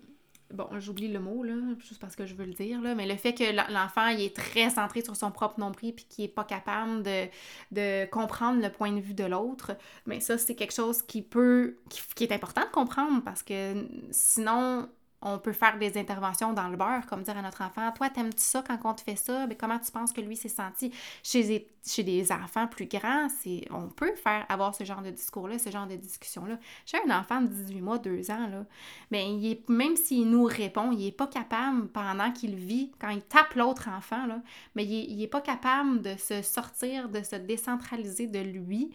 bon, 0.53 0.67
j'oublie 0.79 1.07
le 1.07 1.19
mot, 1.19 1.43
là, 1.43 1.53
juste 1.79 1.99
parce 1.99 2.15
que 2.15 2.25
je 2.25 2.35
veux 2.35 2.45
le 2.45 2.53
dire, 2.53 2.81
là, 2.81 2.95
mais 2.95 3.05
le 3.05 3.15
fait 3.15 3.33
que 3.33 3.43
l'enfant, 3.71 4.07
est 4.07 4.35
très 4.35 4.69
centré 4.69 5.01
sur 5.01 5.15
son 5.15 5.31
propre 5.31 5.59
nombril 5.59 5.93
puis 5.93 6.05
qu'il 6.05 6.25
n'est 6.25 6.31
pas 6.31 6.43
capable 6.43 7.03
de, 7.03 7.25
de, 7.71 8.05
comprendre 8.09 8.61
le 8.61 8.71
point 8.71 8.91
de 8.91 8.99
vue 8.99 9.13
de 9.13 9.23
l'autre, 9.23 9.77
mais 10.05 10.19
ça, 10.19 10.37
c'est 10.37 10.55
quelque 10.55 10.73
chose 10.73 11.01
qui 11.01 11.21
peut, 11.21 11.77
qui, 12.15 12.23
est 12.23 12.31
important 12.31 12.61
de 12.61 12.71
comprendre 12.71 13.23
parce 13.23 13.43
que 13.43 13.87
sinon, 14.11 14.89
on 15.22 15.39
peut 15.39 15.53
faire 15.53 15.77
des 15.77 15.98
interventions 15.98 16.53
dans 16.53 16.67
le 16.67 16.77
beurre, 16.77 17.05
comme 17.07 17.24
dire 17.24 17.38
à 17.38 17.41
notre 17.41 17.62
enfant 17.63 17.91
Toi, 17.91 18.10
t'aimes-tu 18.10 18.43
ça 18.43 18.63
quand 18.65 18.77
on 18.84 18.93
te 18.93 19.01
fait 19.01 19.15
ça? 19.15 19.48
Mais 19.48 19.55
comment 19.55 19.79
tu 19.79 19.91
penses 19.91 20.13
que 20.13 20.22
lui 20.22 20.36
s'est 20.36 20.50
senti 20.50 20.91
chez, 21.24 21.65
des 22.03 22.31
enfants 22.31 22.67
plus 22.67 22.86
grands 22.86 23.27
On 23.72 23.88
peut 23.88 24.13
faire 24.15 24.45
avoir 24.50 24.75
ce 24.75 24.84
genre 24.84 25.01
de 25.01 25.12
discours-là, 25.12 25.57
ce 25.57 25.69
genre 25.72 25.88
de 25.88 25.95
discussion-là. 25.95 26.60
J'ai 26.86 26.98
un 27.07 27.19
enfant 27.19 27.41
de 27.41 27.48
18 27.48 27.81
mois, 27.81 27.98
2 27.98 28.29
ans, 28.31 28.48
là, 28.48 28.65
mais 29.12 29.25
même 29.67 29.95
s'il 29.95 30.29
nous 30.29 30.43
répond, 30.43 30.91
il 30.91 31.05
n'est 31.05 31.12
pas 31.12 31.27
capable, 31.27 31.88
pendant 31.88 32.31
qu'il 32.31 32.55
vit, 32.55 32.91
quand 33.00 33.10
il 33.10 33.22
tape 33.22 33.53
l'autre 33.55 33.89
enfant, 33.89 34.27
mais 34.75 34.86
il 34.86 35.17
n'est 35.17 35.27
pas 35.27 35.41
capable 35.41 36.01
de 36.01 36.15
se 36.17 36.41
sortir, 36.41 37.10
de 37.10 37.24
se 37.24 37.36
décentraliser 37.36 38.27
de 38.27 38.39
lui 38.39 38.91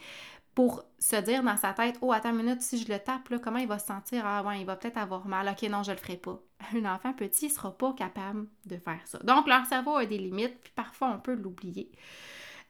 pour 0.55 0.85
se 0.99 1.17
dire 1.17 1.43
dans 1.43 1.57
sa 1.57 1.73
tête 1.73 1.99
Oh, 2.01 2.13
attends 2.13 2.31
une 2.31 2.37
minute, 2.37 2.63
si 2.63 2.79
je 2.79 2.93
le 2.93 2.99
tape, 2.99 3.29
là, 3.29 3.39
comment 3.39 3.59
il 3.59 3.69
va 3.69 3.79
se 3.79 3.87
sentir? 3.87 4.23
Ah, 4.27 4.43
ouais, 4.43 4.61
il 4.61 4.67
va 4.67 4.77
peut-être 4.77 4.99
avoir 4.99 5.27
mal. 5.27 5.49
Ok, 5.49 5.69
non, 5.69 5.83
je 5.83 5.93
le 5.93 5.97
ferai 5.97 6.17
pas. 6.17 6.41
Un 6.75 6.85
enfant 6.85 7.13
petit 7.13 7.47
ne 7.47 7.51
sera 7.51 7.77
pas 7.77 7.93
capable 7.95 8.47
de 8.67 8.77
faire 8.77 9.01
ça. 9.05 9.19
Donc, 9.19 9.47
leur 9.47 9.65
cerveau 9.67 9.97
a 9.97 10.07
des 10.07 10.19
limites, 10.19 10.61
puis 10.61 10.73
parfois 10.75 11.09
on 11.15 11.19
peut 11.19 11.35
l'oublier. 11.35 11.91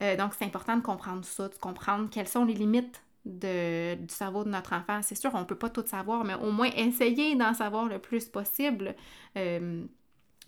Euh, 0.02 0.16
donc, 0.16 0.32
c'est 0.38 0.44
important 0.44 0.76
de 0.76 0.82
comprendre 0.82 1.24
ça, 1.24 1.48
de 1.48 1.54
comprendre 1.56 2.08
quelles 2.10 2.28
sont 2.28 2.44
les 2.44 2.54
limites 2.54 3.02
de, 3.24 3.94
du 3.96 4.14
cerveau 4.14 4.44
de 4.44 4.50
notre 4.50 4.72
enfant. 4.74 5.00
C'est 5.02 5.14
sûr, 5.14 5.30
on 5.34 5.40
ne 5.40 5.44
peut 5.44 5.58
pas 5.58 5.70
tout 5.70 5.84
savoir, 5.86 6.24
mais 6.24 6.34
au 6.34 6.50
moins 6.50 6.70
essayer 6.76 7.36
d'en 7.36 7.54
savoir 7.54 7.86
le 7.86 7.98
plus 7.98 8.28
possible. 8.28 8.94
Euh, 9.36 9.84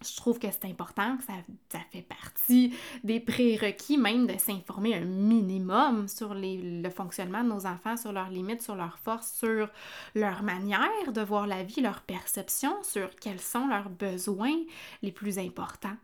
je 0.05 0.17
trouve 0.17 0.39
que 0.39 0.49
c'est 0.51 0.67
important, 0.67 1.17
que 1.17 1.25
ça, 1.25 1.33
ça, 1.69 1.79
fait 1.91 2.03
partie 2.03 2.75
des 3.05 3.21
prérequis 3.21 3.99
même 3.99 4.27
de 4.27 4.39
s'informer 4.39 4.95
un 4.95 5.05
minimum 5.05 6.09
sur 6.09 6.35
les, 6.35 6.83
le 6.83 6.91
fonctionnement 6.91 7.43
de 7.43 7.49
nos 7.49 7.67
enfants, 7.67 7.97
sur 7.97 8.13
leurs 8.13 8.31
limites, 8.31 8.63
sur 8.63 8.75
leurs 8.75 8.99
forces, 8.99 9.33
sur 9.33 9.69
leur 10.15 10.43
manière 10.43 11.13
de 11.13 11.21
voir 11.21 11.47
la 11.47 11.63
vie, 11.63 11.81
leur 11.81 12.03
perception, 12.03 12.83
sur 12.83 13.15
quels 13.17 13.41
sont 13.41 13.67
leurs 13.67 13.91
besoins 13.91 14.57
les 15.03 15.13
plus 15.13 15.39
importants. 15.39 15.97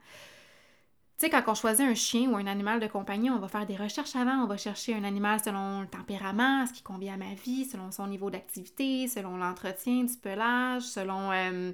Tu 1.18 1.26
sais, 1.26 1.30
quand 1.30 1.42
on 1.48 1.54
choisit 1.54 1.84
un 1.84 1.96
chien 1.96 2.30
ou 2.30 2.36
un 2.36 2.46
animal 2.46 2.78
de 2.78 2.86
compagnie, 2.86 3.28
on 3.28 3.40
va 3.40 3.48
faire 3.48 3.66
des 3.66 3.76
recherches 3.76 4.14
avant, 4.14 4.44
on 4.44 4.46
va 4.46 4.56
chercher 4.56 4.94
un 4.94 5.02
animal 5.02 5.40
selon 5.44 5.80
le 5.80 5.88
tempérament, 5.88 6.64
ce 6.66 6.72
qui 6.72 6.82
convient 6.82 7.14
à 7.14 7.16
ma 7.16 7.34
vie, 7.34 7.64
selon 7.64 7.90
son 7.90 8.06
niveau 8.06 8.30
d'activité, 8.30 9.08
selon 9.08 9.36
l'entretien 9.36 10.04
du 10.04 10.16
pelage, 10.16 10.82
selon... 10.82 11.32
Euh, 11.32 11.72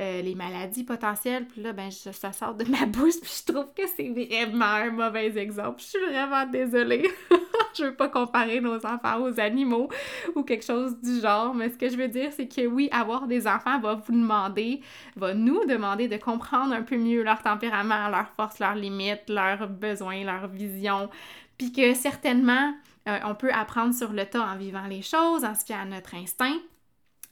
euh, 0.00 0.22
les 0.22 0.34
maladies 0.34 0.84
potentielles. 0.84 1.46
Puis 1.46 1.62
là, 1.62 1.72
ben, 1.72 1.90
ça 1.90 2.32
sort 2.32 2.54
de 2.54 2.64
ma 2.64 2.86
bouche, 2.86 3.20
puis 3.20 3.42
je 3.46 3.52
trouve 3.52 3.72
que 3.74 3.82
c'est 3.96 4.08
vraiment 4.08 4.64
un 4.64 4.90
mauvais 4.90 5.36
exemple. 5.38 5.80
Je 5.80 5.86
suis 5.86 5.98
vraiment 5.98 6.46
désolée. 6.46 7.10
je 7.76 7.84
veux 7.84 7.94
pas 7.94 8.08
comparer 8.08 8.60
nos 8.60 8.84
enfants 8.86 9.22
aux 9.22 9.40
animaux 9.40 9.88
ou 10.34 10.42
quelque 10.42 10.64
chose 10.64 11.00
du 11.00 11.20
genre, 11.20 11.54
mais 11.54 11.70
ce 11.70 11.76
que 11.76 11.88
je 11.88 11.96
veux 11.96 12.08
dire, 12.08 12.30
c'est 12.32 12.48
que 12.48 12.66
oui, 12.66 12.88
avoir 12.92 13.26
des 13.26 13.46
enfants 13.46 13.78
va 13.80 13.94
vous 13.94 14.12
demander, 14.12 14.80
va 15.16 15.34
nous 15.34 15.64
demander 15.66 16.08
de 16.08 16.16
comprendre 16.16 16.72
un 16.72 16.82
peu 16.82 16.96
mieux 16.96 17.22
leur 17.22 17.42
tempérament, 17.42 18.08
leurs 18.08 18.30
forces, 18.36 18.58
leurs 18.58 18.74
limites, 18.74 19.28
leurs 19.28 19.68
besoins, 19.68 20.24
leurs 20.24 20.48
visions, 20.48 21.08
puis 21.56 21.72
que 21.72 21.94
certainement, 21.94 22.74
euh, 23.08 23.18
on 23.24 23.34
peut 23.34 23.52
apprendre 23.52 23.94
sur 23.94 24.12
le 24.12 24.24
tas 24.26 24.46
en 24.46 24.56
vivant 24.56 24.86
les 24.88 25.02
choses, 25.02 25.44
en 25.44 25.54
se 25.54 25.64
fiant 25.64 25.80
à 25.80 25.84
notre 25.84 26.14
instinct 26.14 26.58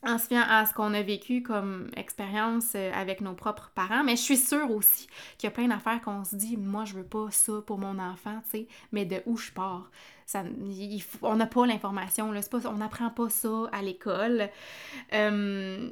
en 0.03 0.17
se 0.17 0.27
fiant 0.27 0.43
à 0.47 0.65
ce 0.65 0.73
qu'on 0.73 0.93
a 0.93 1.01
vécu 1.01 1.41
comme 1.41 1.89
expérience 1.95 2.73
euh, 2.75 2.91
avec 2.93 3.21
nos 3.21 3.33
propres 3.33 3.71
parents. 3.73 4.03
Mais 4.03 4.15
je 4.15 4.21
suis 4.21 4.37
sûre 4.37 4.69
aussi 4.71 5.07
qu'il 5.37 5.47
y 5.47 5.51
a 5.51 5.51
plein 5.51 5.67
d'affaires 5.67 6.01
qu'on 6.01 6.23
se 6.23 6.35
dit, 6.35 6.57
moi, 6.57 6.85
je 6.85 6.93
veux 6.93 7.03
pas 7.03 7.27
ça 7.31 7.53
pour 7.65 7.77
mon 7.77 7.97
enfant, 7.99 8.39
tu 8.43 8.59
sais, 8.59 8.67
mais 8.91 9.05
de 9.05 9.21
où 9.25 9.37
je 9.37 9.51
pars? 9.51 9.89
Ça, 10.25 10.43
on 11.21 11.35
n'a 11.35 11.47
pas 11.47 11.65
l'information, 11.65 12.33
on 12.65 12.73
n'apprend 12.73 13.09
pas 13.09 13.29
ça 13.29 13.69
à 13.71 13.81
l'école. 13.81 14.49
Euh, 15.13 15.89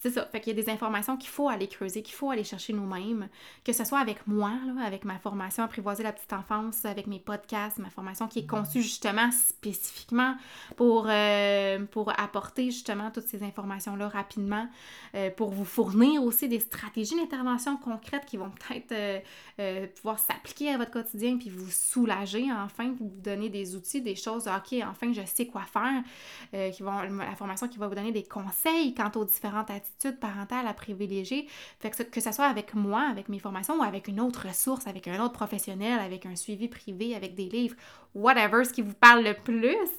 c'est 0.00 0.10
ça. 0.10 0.26
Fait 0.26 0.40
qu'il 0.40 0.56
y 0.56 0.58
a 0.58 0.62
des 0.62 0.70
informations 0.70 1.16
qu'il 1.16 1.28
faut 1.28 1.48
aller 1.48 1.68
creuser, 1.68 2.02
qu'il 2.02 2.14
faut 2.14 2.30
aller 2.30 2.44
chercher 2.44 2.72
nous-mêmes, 2.72 3.28
que 3.64 3.72
ce 3.72 3.84
soit 3.84 3.98
avec 3.98 4.26
moi, 4.26 4.52
avec 4.84 5.04
ma 5.04 5.18
formation 5.18 5.64
Apprivoiser 5.64 6.02
la 6.02 6.12
petite 6.12 6.32
enfance, 6.32 6.84
avec 6.84 7.06
mes 7.06 7.18
podcasts, 7.18 7.78
ma 7.78 7.90
formation 7.90 8.26
qui 8.26 8.40
est 8.40 8.46
conçue 8.46 8.82
justement 8.82 9.30
spécifiquement 9.30 10.36
pour, 10.76 11.06
euh, 11.08 11.84
pour 11.90 12.10
apporter 12.18 12.66
justement 12.66 13.10
toutes 13.10 13.26
ces 13.26 13.42
informations-là 13.42 14.08
rapidement, 14.08 14.68
euh, 15.14 15.30
pour 15.30 15.50
vous 15.50 15.64
fournir 15.64 16.22
aussi 16.22 16.48
des 16.48 16.60
stratégies 16.60 17.16
d'intervention 17.16 17.76
concrètes 17.76 18.24
qui 18.26 18.36
vont 18.36 18.50
peut-être 18.50 19.22
euh, 19.60 19.86
pouvoir 19.96 20.18
s'appliquer 20.18 20.70
à 20.70 20.78
votre 20.78 20.90
quotidien 20.90 21.36
puis 21.36 21.50
vous 21.50 21.70
soulager 21.70 22.46
enfin, 22.52 22.94
vous 22.98 23.12
donner 23.22 23.48
des 23.48 23.76
outils, 23.76 24.00
des 24.00 24.16
choses, 24.16 24.48
ok, 24.48 24.80
enfin 24.84 25.12
je 25.12 25.22
sais 25.24 25.46
quoi 25.46 25.62
faire, 25.62 26.72
qui 26.72 26.82
vont, 26.82 27.02
la 27.02 27.36
formation 27.36 27.68
qui 27.68 27.78
va 27.78 27.88
vous 27.88 27.94
donner 27.94 28.12
des 28.12 28.24
conseils 28.24 28.94
quant 28.94 29.10
aux 29.16 29.24
différentes 29.24 29.67
attitude 29.70 30.18
parentale 30.18 30.66
à 30.66 30.74
privilégier. 30.74 31.48
Que, 31.80 32.02
que 32.02 32.20
ce 32.20 32.32
soit 32.32 32.46
avec 32.46 32.74
moi, 32.74 33.02
avec 33.10 33.28
mes 33.28 33.38
formations 33.38 33.78
ou 33.78 33.82
avec 33.82 34.08
une 34.08 34.20
autre 34.20 34.46
ressource, 34.48 34.86
avec 34.86 35.08
un 35.08 35.22
autre 35.22 35.34
professionnel, 35.34 35.98
avec 35.98 36.26
un 36.26 36.36
suivi 36.36 36.68
privé, 36.68 37.14
avec 37.14 37.34
des 37.34 37.48
livres, 37.48 37.76
whatever, 38.14 38.64
ce 38.64 38.72
qui 38.72 38.82
vous 38.82 38.94
parle 38.94 39.24
le 39.24 39.34
plus. 39.34 39.90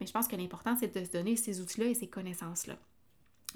Mais 0.00 0.06
je 0.06 0.12
pense 0.12 0.28
que 0.28 0.36
l'important, 0.36 0.76
c'est 0.78 0.94
de 0.94 1.04
se 1.04 1.10
donner 1.10 1.36
ces 1.36 1.60
outils-là 1.60 1.86
et 1.86 1.94
ces 1.94 2.08
connaissances-là 2.08 2.76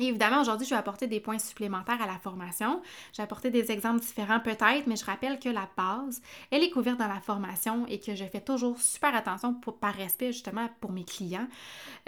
évidemment, 0.07 0.41
aujourd'hui, 0.41 0.67
je 0.67 0.75
vais 0.75 0.79
apporter 0.79 1.07
des 1.07 1.21
points 1.21 1.39
supplémentaires 1.39 2.01
à 2.01 2.07
la 2.07 2.19
formation. 2.19 2.81
Je 3.13 3.19
vais 3.19 3.23
apporter 3.23 3.51
des 3.51 3.71
exemples 3.73 4.01
différents 4.01 4.41
peut-être, 4.41 4.87
mais 4.87 4.97
je 4.97 5.05
rappelle 5.05 5.39
que 5.39 5.49
la 5.49 5.69
base, 5.77 6.23
elle 6.51 6.63
est 6.63 6.71
couverte 6.71 6.99
dans 6.99 7.09
la 7.09 7.21
formation 7.21 7.87
et 7.87 7.99
que 7.99 8.15
je 8.15 8.25
fais 8.25 8.41
toujours 8.41 8.79
super 8.81 9.15
attention 9.15 9.55
par 9.55 9.95
respect 9.95 10.33
justement 10.33 10.69
pour 10.81 10.93
mes 10.93 11.05
clients, 11.05 11.49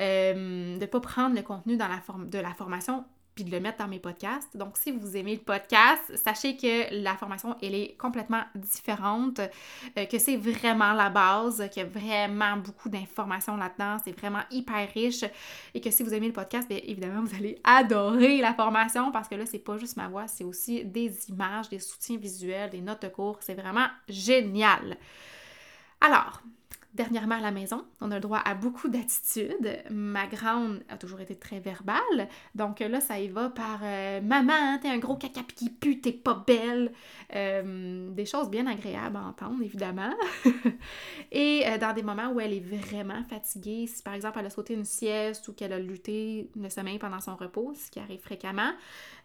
euh, 0.00 0.76
de 0.76 0.81
ne 0.81 0.87
pas 0.87 1.00
prendre 1.00 1.35
le 1.35 1.43
contenu 1.43 1.76
dans 1.76 1.88
de 1.88 2.38
la 2.38 2.55
formation 2.55 3.05
de 3.44 3.50
le 3.50 3.61
mettre 3.61 3.78
dans 3.78 3.88
mes 3.88 3.99
podcasts. 3.99 4.56
Donc, 4.56 4.76
si 4.76 4.90
vous 4.90 5.16
aimez 5.16 5.35
le 5.35 5.40
podcast, 5.40 6.16
sachez 6.16 6.56
que 6.56 7.02
la 7.02 7.16
formation, 7.16 7.56
elle 7.62 7.75
est 7.75 7.97
complètement 7.97 8.42
différente, 8.54 9.40
euh, 9.40 10.06
que 10.06 10.18
c'est 10.18 10.37
vraiment 10.37 10.92
la 10.92 11.11
base, 11.11 11.68
qu'il 11.73 11.82
y 11.82 11.87
a 11.87 11.88
vraiment 11.88 12.56
beaucoup 12.56 12.88
d'informations 12.88 13.56
là-dedans, 13.56 13.99
c'est 14.04 14.18
vraiment 14.18 14.42
hyper 14.50 14.88
riche 14.92 15.25
et 15.75 15.80
que 15.80 15.90
si 15.90 16.02
vous 16.02 16.14
aimez 16.14 16.26
le 16.26 16.32
podcast, 16.32 16.68
bien 16.68 16.80
évidemment, 16.82 17.23
vous 17.23 17.37
allez 17.37 17.59
adorer 17.64 18.38
la 18.38 18.54
formation 18.54 19.11
parce 19.12 19.28
que 19.28 19.35
là, 19.35 19.47
c'est 19.47 19.59
pas 19.59 19.76
juste 19.76 19.97
ma 19.97 20.09
voix, 20.09 20.26
c'est 20.26 20.44
aussi 20.44 20.85
des 20.85 21.28
images, 21.28 21.68
des 21.68 21.78
soutiens 21.78 22.16
visuels, 22.16 22.70
des 22.70 22.80
notes 22.80 23.02
de 23.02 23.09
cours, 23.09 23.38
c'est 23.40 23.54
vraiment 23.54 23.87
génial. 24.09 24.97
Alors, 26.00 26.42
Dernièrement 26.92 27.37
à 27.37 27.40
la 27.40 27.52
maison, 27.52 27.85
on 28.00 28.11
a 28.11 28.16
le 28.16 28.20
droit 28.20 28.40
à 28.44 28.54
beaucoup 28.54 28.88
d'attitudes. 28.88 29.78
Ma 29.90 30.26
grande 30.26 30.82
a 30.88 30.97
toujours 30.97 31.20
été 31.20 31.37
très 31.37 31.61
verbale, 31.61 32.28
donc 32.56 32.80
là, 32.80 33.00
ça 33.00 33.20
y 33.20 33.28
va 33.28 33.49
par 33.49 33.80
euh, 33.85 34.20
Maman, 34.20 34.78
t'es 34.82 34.88
un 34.88 34.99
gros 34.99 35.14
caca 35.14 35.42
qui 35.54 35.70
pue, 35.70 36.00
t'es 36.00 36.12
pas 36.12 36.42
belle. 36.44 36.92
Euh, 37.35 38.11
des 38.11 38.26
choses 38.26 38.50
bien 38.50 38.66
agréables 38.66 39.16
à 39.16 39.23
entendre, 39.23 39.62
évidemment. 39.62 40.12
Et 41.32 41.62
euh, 41.66 41.78
dans 41.78 41.92
des 41.92 42.02
moments 42.02 42.32
où 42.32 42.40
elle 42.40 42.52
est 42.52 42.61
vraiment 42.61 43.23
fatiguée, 43.28 43.87
si 43.87 44.02
par 44.02 44.14
exemple 44.14 44.38
elle 44.40 44.47
a 44.47 44.50
sauté 44.50 44.75
une 44.75 44.85
sieste 44.85 45.47
ou 45.47 45.52
qu'elle 45.52 45.73
a 45.73 45.78
lutté 45.78 46.50
le 46.61 46.68
sommeil 46.70 46.99
pendant 46.99 47.20
son 47.20 47.37
repos, 47.37 47.73
ce 47.75 47.88
qui 47.90 48.00
arrive 48.00 48.20
fréquemment, 48.20 48.73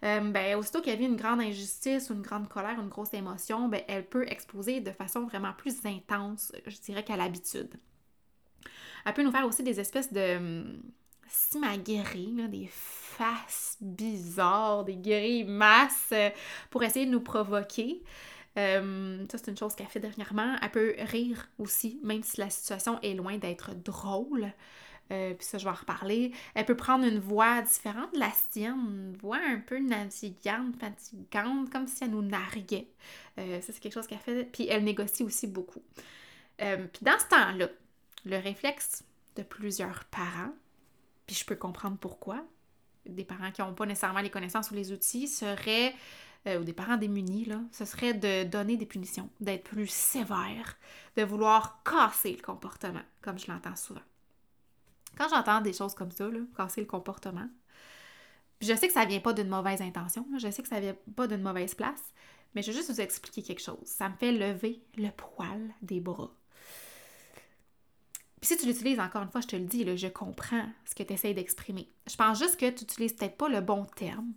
ben, 0.02 0.56
aussitôt 0.56 0.80
qu'il 0.80 0.92
y 0.92 0.96
avait 0.96 1.04
une 1.04 1.16
grande 1.16 1.40
injustice 1.40 2.10
une 2.10 2.22
grande 2.22 2.48
colère, 2.48 2.78
une 2.80 2.88
grosse 2.88 3.14
émotion, 3.14 3.68
ben, 3.68 3.82
elle 3.88 4.06
peut 4.06 4.26
exploser 4.28 4.80
de 4.80 4.90
façon 4.90 5.26
vraiment 5.26 5.52
plus 5.52 5.84
intense, 5.84 6.52
je 6.66 6.78
dirais, 6.78 7.04
qu'à 7.04 7.16
l'habitude. 7.16 7.74
Elle 9.04 9.14
peut 9.14 9.22
nous 9.22 9.30
faire 9.30 9.46
aussi 9.46 9.62
des 9.62 9.78
espèces 9.78 10.12
de 10.12 10.36
hum, 10.36 10.82
simagueries, 11.28 12.48
des 12.48 12.68
faces 12.70 13.76
bizarres, 13.80 14.84
des 14.84 14.96
grimaces 14.96 16.10
euh, 16.12 16.30
pour 16.70 16.82
essayer 16.82 17.06
de 17.06 17.10
nous 17.10 17.20
provoquer. 17.20 18.02
Hum, 18.56 19.26
ça, 19.30 19.38
c'est 19.38 19.50
une 19.50 19.56
chose 19.56 19.74
qu'elle 19.74 19.86
fait 19.86 20.00
dernièrement. 20.00 20.56
Elle 20.60 20.70
peut 20.70 20.94
rire 20.98 21.48
aussi, 21.58 22.00
même 22.02 22.22
si 22.22 22.40
la 22.40 22.50
situation 22.50 22.98
est 23.02 23.14
loin 23.14 23.38
d'être 23.38 23.74
drôle. 23.74 24.52
Euh, 25.12 25.34
puis 25.34 25.46
ça, 25.46 25.58
je 25.58 25.64
vais 25.64 25.70
en 25.70 25.74
reparler. 25.74 26.32
Elle 26.54 26.64
peut 26.64 26.76
prendre 26.76 27.04
une 27.04 27.18
voix 27.18 27.62
différente 27.62 28.12
de 28.14 28.18
la 28.18 28.30
sienne, 28.50 28.74
une 28.74 29.16
voix 29.16 29.38
un 29.38 29.58
peu 29.58 29.78
navigante, 29.78 30.76
fatigante, 30.78 31.70
comme 31.70 31.86
si 31.86 32.04
elle 32.04 32.10
nous 32.10 32.22
narguait. 32.22 32.88
Euh, 33.38 33.60
ça, 33.60 33.72
c'est 33.72 33.80
quelque 33.80 33.94
chose 33.94 34.06
qu'elle 34.06 34.18
fait. 34.18 34.44
Puis 34.44 34.66
elle 34.68 34.84
négocie 34.84 35.22
aussi 35.22 35.46
beaucoup. 35.46 35.82
Euh, 36.60 36.86
puis 36.92 37.04
dans 37.04 37.18
ce 37.18 37.26
temps-là, 37.26 37.68
le 38.24 38.36
réflexe 38.38 39.04
de 39.36 39.42
plusieurs 39.42 40.04
parents, 40.06 40.52
puis 41.26 41.36
je 41.36 41.44
peux 41.44 41.56
comprendre 41.56 41.98
pourquoi, 41.98 42.44
des 43.04 43.24
parents 43.24 43.52
qui 43.52 43.60
n'ont 43.60 43.74
pas 43.74 43.86
nécessairement 43.86 44.20
les 44.20 44.30
connaissances 44.30 44.70
ou 44.70 44.74
les 44.74 44.90
outils, 44.90 45.28
serait, 45.28 45.94
ou 46.46 46.64
des 46.64 46.72
parents 46.72 46.96
démunis, 46.96 47.44
là, 47.44 47.60
ce 47.72 47.84
serait 47.84 48.14
de 48.14 48.44
donner 48.44 48.76
des 48.76 48.86
punitions, 48.86 49.28
d'être 49.40 49.64
plus 49.64 49.90
sévère, 49.90 50.76
de 51.16 51.22
vouloir 51.22 51.82
casser 51.84 52.32
le 52.32 52.42
comportement, 52.42 53.02
comme 53.20 53.38
je 53.38 53.50
l'entends 53.50 53.76
souvent. 53.76 54.02
Quand 55.16 55.28
j'entends 55.28 55.60
des 55.60 55.72
choses 55.72 55.94
comme 55.94 56.10
ça, 56.10 56.28
casser 56.56 56.80
le 56.80 56.86
comportement, 56.86 57.48
je 58.60 58.74
sais 58.74 58.86
que 58.86 58.92
ça 58.94 59.04
vient 59.04 59.20
pas 59.20 59.32
d'une 59.32 59.48
mauvaise 59.48 59.82
intention, 59.82 60.26
je 60.38 60.50
sais 60.50 60.62
que 60.62 60.68
ça 60.68 60.80
vient 60.80 60.96
pas 61.14 61.26
d'une 61.26 61.42
mauvaise 61.42 61.74
place, 61.74 62.12
mais 62.54 62.62
je 62.62 62.70
vais 62.70 62.76
juste 62.76 62.90
vous 62.90 63.00
expliquer 63.00 63.42
quelque 63.42 63.62
chose. 63.62 63.84
Ça 63.84 64.08
me 64.08 64.16
fait 64.16 64.32
lever 64.32 64.82
le 64.96 65.10
poil 65.10 65.74
des 65.82 66.00
bras 66.00 66.30
puis 68.40 68.48
si 68.48 68.56
tu 68.58 68.66
l'utilises, 68.66 69.00
encore 69.00 69.22
une 69.22 69.30
fois, 69.30 69.40
je 69.40 69.46
te 69.46 69.56
le 69.56 69.64
dis, 69.64 69.96
je 69.96 70.08
comprends 70.08 70.66
ce 70.84 70.94
que 70.94 71.02
tu 71.02 71.12
essaies 71.12 71.32
d'exprimer. 71.32 71.90
Je 72.06 72.16
pense 72.16 72.38
juste 72.38 72.58
que 72.60 72.68
tu 72.70 72.84
n'utilises 72.84 73.14
peut-être 73.14 73.36
pas 73.36 73.48
le 73.48 73.60
bon 73.60 73.84
terme. 73.96 74.34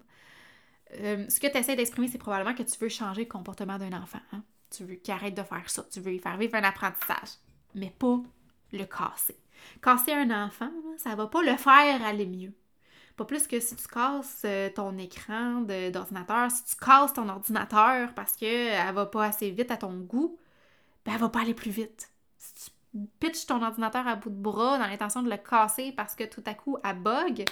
Euh, 0.95 1.25
ce 1.29 1.39
que 1.39 1.48
tu 1.48 1.57
essaies 1.57 1.75
d'exprimer, 1.75 2.07
c'est 2.07 2.17
probablement 2.17 2.55
que 2.55 2.63
tu 2.63 2.77
veux 2.79 2.89
changer 2.89 3.24
le 3.24 3.27
comportement 3.29 3.77
d'un 3.77 3.93
enfant. 3.93 4.21
Hein. 4.31 4.43
Tu 4.71 4.86
veux 4.86 4.95
qu'il 4.95 5.13
arrête 5.13 5.36
de 5.36 5.43
faire 5.43 5.69
ça. 5.69 5.86
Tu 5.91 6.00
veux 6.00 6.12
lui 6.12 6.19
faire 6.19 6.38
vivre 6.38 6.55
un 6.55 6.63
apprentissage. 6.63 7.38
Mais 7.75 7.93
pas 8.00 8.19
le 8.71 8.86
casser. 8.86 9.38
Casser 9.82 10.13
un 10.13 10.46
enfant, 10.46 10.72
ça 10.98 11.16
va 11.16 11.28
pas 11.28 11.42
le 11.42 11.56
faire 11.56 12.04
aller 12.06 12.25
mieux. 12.25 12.54
Pas 13.16 13.25
plus 13.25 13.48
que 13.48 13.60
si 13.60 13.75
tu 13.75 13.88
casses 13.88 14.44
euh, 14.46 14.70
ton 14.70 14.98
écran 14.98 15.62
d'ordinateur, 15.92 16.50
si 16.51 16.63
tu 16.63 16.75
casses 16.75 17.13
ton 17.13 17.28
ordinateur 17.28 18.13
parce 18.13 18.34
qu'elle 18.36 18.94
va 18.94 19.06
pas 19.06 19.25
assez 19.25 19.51
vite 19.51 19.72
à 19.72 19.78
ton 19.78 19.94
goût, 19.94 20.38
ben 21.06 21.13
elle 21.13 21.20
va 21.20 21.30
pas 21.30 21.42
aller 21.42 21.54
plus 21.54 21.72
vite. 21.72 22.12
Si 22.38 22.54
tu 22.54 22.72
pitch 23.20 23.46
ton 23.46 23.62
ordinateur 23.62 24.08
à 24.08 24.16
bout 24.16 24.30
de 24.30 24.36
bras 24.36 24.78
dans 24.78 24.88
l'intention 24.88 25.22
de 25.22 25.30
le 25.30 25.38
casser 25.38 25.92
parce 25.92 26.16
que 26.16 26.24
tout 26.24 26.44
à 26.46 26.54
coup, 26.54 26.78
elle 26.84 27.00
bug, 27.00 27.46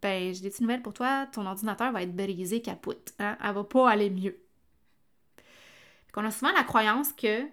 ben, 0.00 0.34
j'ai 0.34 0.40
des 0.40 0.48
petites 0.48 0.62
nouvelles 0.62 0.82
pour 0.82 0.94
toi, 0.94 1.26
ton 1.26 1.46
ordinateur 1.46 1.92
va 1.92 2.02
être 2.02 2.14
brisé 2.14 2.60
capote. 2.60 3.12
Hein? 3.18 3.36
Elle 3.42 3.54
va 3.54 3.64
pas 3.64 3.90
aller 3.90 4.10
mieux. 4.10 4.36
On 6.16 6.24
a 6.24 6.30
souvent 6.30 6.52
la 6.52 6.64
croyance 6.64 7.12
que 7.12 7.46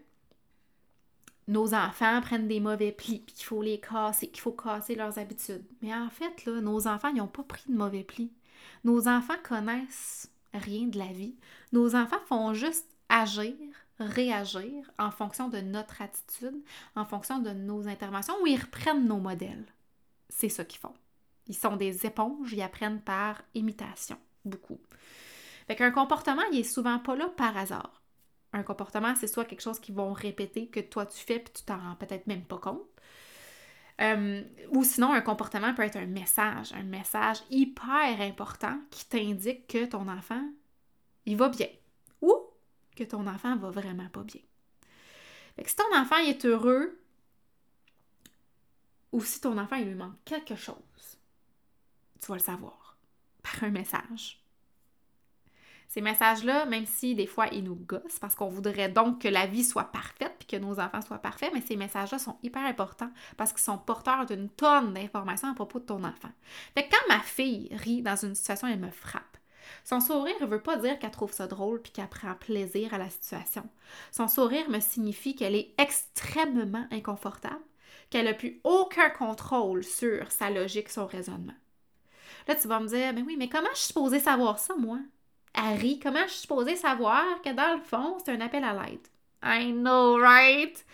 nos 1.50 1.74
enfants 1.74 2.22
prennent 2.22 2.48
des 2.48 2.60
mauvais 2.60 2.92
plis, 2.92 3.20
puis 3.26 3.34
qu'il 3.34 3.46
faut 3.46 3.64
les 3.64 3.80
casser, 3.80 4.28
qu'il 4.28 4.40
faut 4.40 4.52
casser 4.52 4.94
leurs 4.94 5.18
habitudes. 5.18 5.66
Mais 5.82 5.94
en 5.94 6.10
fait, 6.10 6.48
nos 6.48 6.88
enfants, 6.88 7.10
ils 7.10 7.18
n'ont 7.18 7.28
pas 7.28 7.44
pris 7.44 7.64
de 7.68 7.76
mauvais 7.76 8.04
plis. 8.04 8.32
Nos 8.84 9.08
enfants 9.08 9.34
connaissent 9.44 10.32
rien 10.54 10.86
de 10.86 11.00
la 11.00 11.08
vie. 11.08 11.36
Nos 11.72 11.96
enfants 11.96 12.22
font 12.28 12.54
juste 12.54 12.88
agir, 13.10 13.56
réagir 14.00 14.92
en 15.00 15.10
fonction 15.10 15.50
de 15.50 15.58
notre 15.58 16.04
attitude, 16.04 16.62
en 16.96 17.04
fonction 17.04 17.40
de 17.40 17.50
nos 17.50 17.88
interventions, 17.88 18.36
ou 18.44 18.48
ils 18.48 18.62
reprennent 18.62 19.08
nos 19.08 19.18
modèles. 19.18 19.66
C'est 20.30 20.50
ça 20.50 20.64
qu'ils 20.64 20.80
font. 20.80 20.94
Ils 21.48 21.58
sont 21.58 21.78
des 21.78 22.06
éponges, 22.06 22.54
ils 22.54 22.62
apprennent 22.62 23.02
par 23.02 23.42
imitation, 23.56 24.20
beaucoup. 24.46 24.80
Fait 25.66 25.76
qu'un 25.76 25.92
comportement, 25.92 26.44
il 26.52 26.60
est 26.60 26.64
souvent 26.64 27.00
pas 27.00 27.16
là 27.16 27.28
par 27.30 27.58
hasard. 27.58 27.99
Un 28.54 28.64
comportement, 28.64 29.16
c'est 29.16 29.28
soit 29.28 29.46
quelque 29.46 29.62
chose 29.62 29.80
qu'ils 29.80 29.96
vont 29.96 30.12
répéter 30.14 30.68
que 30.68 30.80
toi 30.80 31.06
tu 31.06 31.20
fais 31.20 31.40
puis 31.40 31.54
tu 31.54 31.64
t'en 31.64 31.78
rends 31.78 31.96
peut-être 31.96 32.28
même 32.28 32.44
pas 32.44 32.58
compte. 32.58 32.82
Euh, 34.02 34.44
ou 34.70 34.84
sinon, 34.84 35.14
un 35.14 35.22
comportement 35.22 35.74
peut 35.74 35.84
être 35.84 35.98
un 35.98 36.06
message, 36.06 36.72
un 36.74 36.84
message 36.84 37.38
hyper 37.50 38.22
important 38.22 38.80
qui 38.92 39.06
t'indique 39.06 39.68
que 39.68 39.86
ton 39.86 40.08
enfant, 40.08 40.44
il 41.26 41.36
va 41.36 41.50
bien. 41.50 41.68
Ou 42.22 42.34
que 42.96 43.04
ton 43.04 43.28
enfant 43.28 43.58
va 43.58 43.70
vraiment 43.70 44.08
pas 44.10 44.24
bien. 44.24 44.42
Fait 45.56 45.64
que 45.64 45.70
si 45.70 45.76
ton 45.76 45.96
enfant 45.96 46.18
est 46.18 46.46
heureux, 46.46 46.98
ou 49.12 49.22
si 49.24 49.42
ton 49.42 49.58
enfant 49.58 49.76
il 49.76 49.88
lui 49.88 49.96
manque 49.96 50.24
quelque 50.24 50.56
chose, 50.56 50.76
tu 52.22 52.28
vas 52.28 52.36
le 52.36 52.42
savoir 52.42 52.98
par 53.44 53.64
un 53.64 53.72
message. 53.72 54.39
Ces 55.90 56.02
messages-là, 56.02 56.68
même 56.68 56.86
si 56.86 57.16
des 57.16 57.26
fois 57.26 57.48
ils 57.48 57.64
nous 57.64 57.76
gossent, 57.76 58.20
parce 58.22 58.36
qu'on 58.36 58.48
voudrait 58.48 58.90
donc 58.90 59.24
que 59.24 59.28
la 59.28 59.48
vie 59.48 59.64
soit 59.64 59.86
parfaite 59.86 60.36
puis 60.38 60.48
que 60.48 60.64
nos 60.64 60.80
enfants 60.80 61.02
soient 61.02 61.18
parfaits, 61.18 61.52
mais 61.52 61.62
ces 61.62 61.76
messages-là 61.76 62.20
sont 62.20 62.38
hyper 62.44 62.64
importants 62.64 63.10
parce 63.38 63.52
qu'ils 63.52 63.64
sont 63.64 63.80
porteurs 63.80 64.28
d'une 64.28 64.50
tonne 64.50 64.94
d'informations 64.94 65.50
à 65.50 65.56
propos 65.56 65.80
de 65.80 65.86
ton 65.86 66.04
enfant. 66.04 66.30
Fait 66.76 66.88
que 66.88 66.92
quand 66.92 67.16
ma 67.16 67.20
fille 67.20 67.70
rit 67.72 68.04
dans 68.04 68.16
une 68.16 68.36
situation, 68.36 68.68
elle 68.68 68.80
me 68.80 68.92
frappe. 68.92 69.24
Son 69.84 70.00
sourire 70.00 70.36
ne 70.42 70.46
veut 70.46 70.62
pas 70.62 70.78
dire 70.78 71.00
qu'elle 71.00 71.10
trouve 71.10 71.34
ça 71.34 71.48
drôle 71.48 71.82
puis 71.82 71.92
qu'elle 71.92 72.08
prend 72.08 72.36
plaisir 72.36 72.94
à 72.94 73.00
la 73.00 73.10
situation. 73.10 73.68
Son 74.12 74.28
sourire 74.28 74.70
me 74.70 74.80
signifie 74.80 75.36
qu'elle 75.36 75.56
est 75.56 75.74
extrêmement 75.80 76.86
inconfortable, 76.92 77.64
qu'elle 78.12 78.26
n'a 78.26 78.36
plus 78.36 78.62
aucun 78.64 79.10
contrôle 79.10 79.84
sur 79.84 80.32
sa 80.32 80.52
logique, 80.52 80.90
son 80.90 81.08
raisonnement. 81.08 81.54
Là, 82.48 82.54
tu 82.54 82.68
vas 82.68 82.80
me 82.80 82.88
dire, 82.88 83.12
mais 83.14 83.24
oui, 83.24 83.38
mais 83.38 83.50
comment 83.50 83.70
je 83.74 83.80
suis 83.80 83.88
supposée 83.88 84.20
savoir 84.20 84.60
ça, 84.60 84.76
moi? 84.76 85.00
Harry, 85.62 86.00
comment 86.00 86.24
je 86.24 86.32
suis 86.32 86.42
supposée 86.42 86.78
savoir 86.78 87.42
que 87.42 87.54
dans 87.54 87.76
le 87.76 87.82
fond, 87.82 88.18
c'est 88.24 88.32
un 88.32 88.40
appel 88.40 88.64
à 88.64 88.74
l'aide? 88.74 89.06
I 89.44 89.74
know, 89.74 90.18
right? 90.18 90.86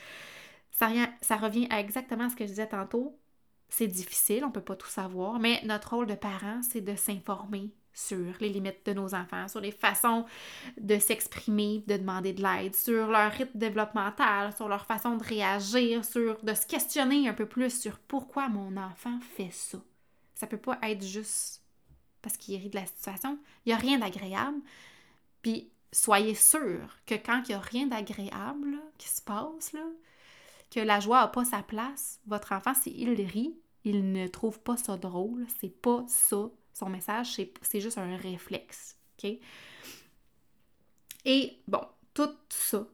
Ça, 0.72 0.88
revient 1.38 1.68
à 1.70 1.80
exactement 1.80 2.30
ce 2.30 2.36
que 2.36 2.46
je 2.46 2.50
disais 2.50 2.68
tantôt. 2.68 3.20
C'est 3.70 3.86
difficile, 3.86 4.44
on 4.44 4.48
ne 4.48 4.54
peut 4.54 4.62
pas 4.62 4.76
tout 4.76 4.88
savoir, 4.88 5.38
mais 5.38 5.62
notre 5.66 5.94
rôle 5.94 6.08
de 6.08 6.16
parent, 6.16 6.62
c'est 6.64 6.82
de 6.82 6.96
s'informer 6.96 7.76
sur 7.94 8.34
les 8.40 8.50
limites 8.50 8.84
de 8.88 8.94
nos 8.94 9.14
enfants, 9.14 9.48
sur 9.48 9.62
les 9.62 9.72
façons 9.72 10.26
de 10.82 10.98
s'exprimer, 10.98 11.84
de 11.88 11.98
demander 11.98 12.34
de 12.34 12.42
l'aide, 12.42 12.76
sur 12.76 13.08
leur 13.08 13.32
rythme 13.32 13.60
développemental, 13.60 14.52
sur 14.56 14.68
leur 14.68 14.86
façon 14.86 15.16
de 15.16 15.24
réagir, 15.24 16.04
sur 16.04 16.44
de 16.44 16.54
se 16.56 16.66
questionner 16.66 17.30
un 17.30 17.34
peu 17.34 17.46
plus 17.46 17.80
sur 17.80 18.00
pourquoi 18.00 18.50
mon 18.50 18.76
enfant 18.78 19.20
fait 19.38 19.52
ça. 19.52 19.78
Ça 20.34 20.48
peut 20.48 20.58
pas 20.58 20.80
être 20.82 21.06
juste 21.06 21.65
parce 22.26 22.38
qu'il 22.38 22.60
rit 22.60 22.70
de 22.70 22.76
la 22.76 22.88
situation. 22.88 23.38
Il 23.66 23.70
n'y 23.70 23.74
a 23.74 23.78
rien 23.78 24.00
d'agréable. 24.00 24.58
Puis 25.44 25.70
soyez 25.92 26.34
sûr 26.34 26.98
que 27.06 27.14
quand 27.14 27.44
il 27.46 27.50
n'y 27.50 27.54
a 27.54 27.60
rien 27.60 27.86
d'agréable 27.86 28.80
qui 28.98 29.08
se 29.08 29.22
passe, 29.22 29.74
là, 29.74 29.86
que 30.72 30.80
la 30.80 31.00
joie 31.00 31.22
n'a 31.22 31.28
pas 31.28 31.46
sa 31.46 31.62
place, 31.62 32.20
votre 32.26 32.52
enfant, 32.52 32.74
s'il 32.74 33.22
rit, 33.22 33.56
il 33.84 34.12
ne 34.12 34.26
trouve 34.28 34.60
pas 34.60 34.76
ça 34.76 34.98
drôle. 34.98 35.46
C'est 35.60 35.70
pas 35.70 36.04
ça. 36.08 36.50
Son 36.74 36.90
message, 36.90 37.40
c'est 37.62 37.80
juste 37.80 38.00
un 38.00 38.18
réflexe. 38.18 38.98
Et 41.26 41.60
bon, 41.68 41.82
tout 42.16 42.36
ça, 42.50 42.88